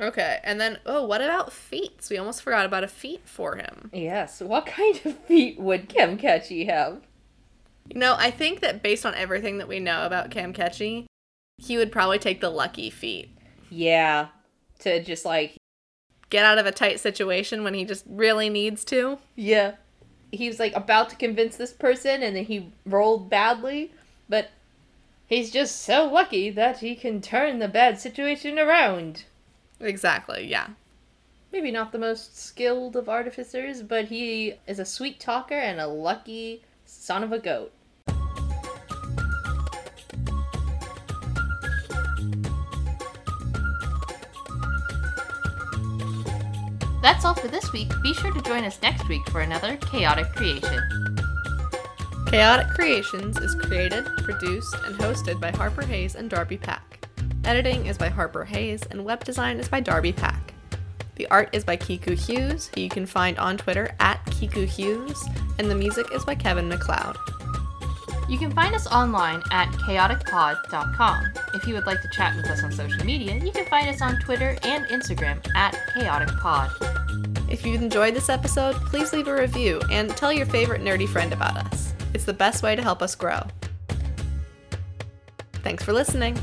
Okay, 0.00 0.40
and 0.42 0.60
then, 0.60 0.78
oh, 0.86 1.04
what 1.04 1.20
about 1.20 1.52
feat? 1.52 2.06
We 2.10 2.16
almost 2.16 2.42
forgot 2.42 2.64
about 2.66 2.82
a 2.82 2.88
feat 2.88 3.20
for 3.26 3.56
him. 3.56 3.90
Yes. 3.92 4.40
What 4.40 4.66
kind 4.66 4.98
of 5.04 5.18
feat 5.26 5.60
would 5.60 5.88
Kemkechi 5.88 6.66
have? 6.68 7.02
You 7.88 8.00
know, 8.00 8.16
I 8.18 8.30
think 8.30 8.60
that 8.60 8.82
based 8.82 9.04
on 9.04 9.14
everything 9.14 9.58
that 9.58 9.68
we 9.68 9.78
know 9.80 10.06
about 10.06 10.30
Camkechi, 10.30 11.04
he 11.58 11.76
would 11.76 11.92
probably 11.92 12.18
take 12.18 12.40
the 12.40 12.48
lucky 12.50 12.88
feat. 12.90 13.36
Yeah. 13.70 14.28
To 14.80 15.02
just 15.02 15.24
like, 15.26 15.56
Get 16.32 16.46
out 16.46 16.56
of 16.56 16.64
a 16.64 16.72
tight 16.72 16.98
situation 16.98 17.62
when 17.62 17.74
he 17.74 17.84
just 17.84 18.06
really 18.08 18.48
needs 18.48 18.86
to. 18.86 19.18
yeah. 19.36 19.74
He 20.30 20.48
was 20.48 20.58
like 20.58 20.74
about 20.74 21.10
to 21.10 21.16
convince 21.16 21.56
this 21.58 21.74
person 21.74 22.22
and 22.22 22.34
then 22.34 22.46
he 22.46 22.72
rolled 22.86 23.28
badly, 23.28 23.92
but 24.30 24.48
he's 25.26 25.50
just 25.50 25.82
so 25.82 26.06
lucky 26.06 26.48
that 26.48 26.78
he 26.78 26.94
can 26.94 27.20
turn 27.20 27.58
the 27.58 27.68
bad 27.68 28.00
situation 28.00 28.58
around. 28.58 29.24
Exactly, 29.78 30.46
yeah. 30.46 30.68
Maybe 31.52 31.70
not 31.70 31.92
the 31.92 31.98
most 31.98 32.38
skilled 32.38 32.96
of 32.96 33.10
artificers, 33.10 33.82
but 33.82 34.06
he 34.06 34.54
is 34.66 34.78
a 34.78 34.86
sweet 34.86 35.20
talker 35.20 35.52
and 35.52 35.78
a 35.78 35.86
lucky 35.86 36.62
son 36.86 37.22
of 37.22 37.30
a 37.30 37.38
goat. 37.38 37.72
That's 47.02 47.24
all 47.24 47.34
for 47.34 47.48
this 47.48 47.72
week. 47.72 47.90
Be 48.00 48.14
sure 48.14 48.32
to 48.32 48.40
join 48.42 48.62
us 48.62 48.80
next 48.80 49.08
week 49.08 49.28
for 49.30 49.40
another 49.40 49.76
chaotic 49.78 50.32
creation. 50.32 50.80
Chaotic 52.26 52.68
Creations 52.68 53.36
is 53.38 53.54
created, 53.56 54.06
produced, 54.18 54.74
and 54.86 54.96
hosted 54.96 55.40
by 55.40 55.50
Harper 55.50 55.84
Hayes 55.84 56.14
and 56.14 56.30
Darby 56.30 56.56
Pack. 56.56 57.08
Editing 57.44 57.86
is 57.86 57.98
by 57.98 58.08
Harper 58.08 58.44
Hayes, 58.44 58.82
and 58.90 59.04
web 59.04 59.24
design 59.24 59.58
is 59.58 59.68
by 59.68 59.80
Darby 59.80 60.12
Pack. 60.12 60.54
The 61.16 61.26
art 61.26 61.50
is 61.52 61.64
by 61.64 61.76
Kiku 61.76 62.14
Hughes, 62.14 62.70
who 62.72 62.80
you 62.80 62.88
can 62.88 63.04
find 63.04 63.36
on 63.38 63.58
Twitter 63.58 63.94
at 64.00 64.24
Kiku 64.26 64.64
Hughes, 64.64 65.22
and 65.58 65.68
the 65.68 65.74
music 65.74 66.06
is 66.14 66.24
by 66.24 66.36
Kevin 66.36 66.68
MacLeod. 66.68 67.16
You 68.28 68.38
can 68.38 68.50
find 68.52 68.74
us 68.74 68.86
online 68.86 69.42
at 69.50 69.68
chaoticpod.com. 69.72 71.32
If 71.54 71.66
you 71.66 71.74
would 71.74 71.86
like 71.86 72.00
to 72.02 72.08
chat 72.08 72.36
with 72.36 72.46
us 72.46 72.62
on 72.62 72.72
social 72.72 73.04
media, 73.04 73.34
you 73.36 73.52
can 73.52 73.66
find 73.66 73.88
us 73.88 74.00
on 74.00 74.18
Twitter 74.20 74.56
and 74.62 74.86
Instagram 74.86 75.46
at 75.54 75.74
chaoticpod. 75.94 77.50
If 77.50 77.66
you 77.66 77.74
enjoyed 77.74 78.14
this 78.14 78.28
episode, 78.28 78.76
please 78.86 79.12
leave 79.12 79.28
a 79.28 79.34
review 79.34 79.80
and 79.90 80.10
tell 80.10 80.32
your 80.32 80.46
favorite 80.46 80.80
nerdy 80.80 81.08
friend 81.08 81.32
about 81.32 81.56
us. 81.56 81.92
It's 82.14 82.24
the 82.24 82.32
best 82.32 82.62
way 82.62 82.74
to 82.76 82.82
help 82.82 83.02
us 83.02 83.14
grow. 83.14 83.42
Thanks 85.62 85.84
for 85.84 85.92
listening. 85.92 86.38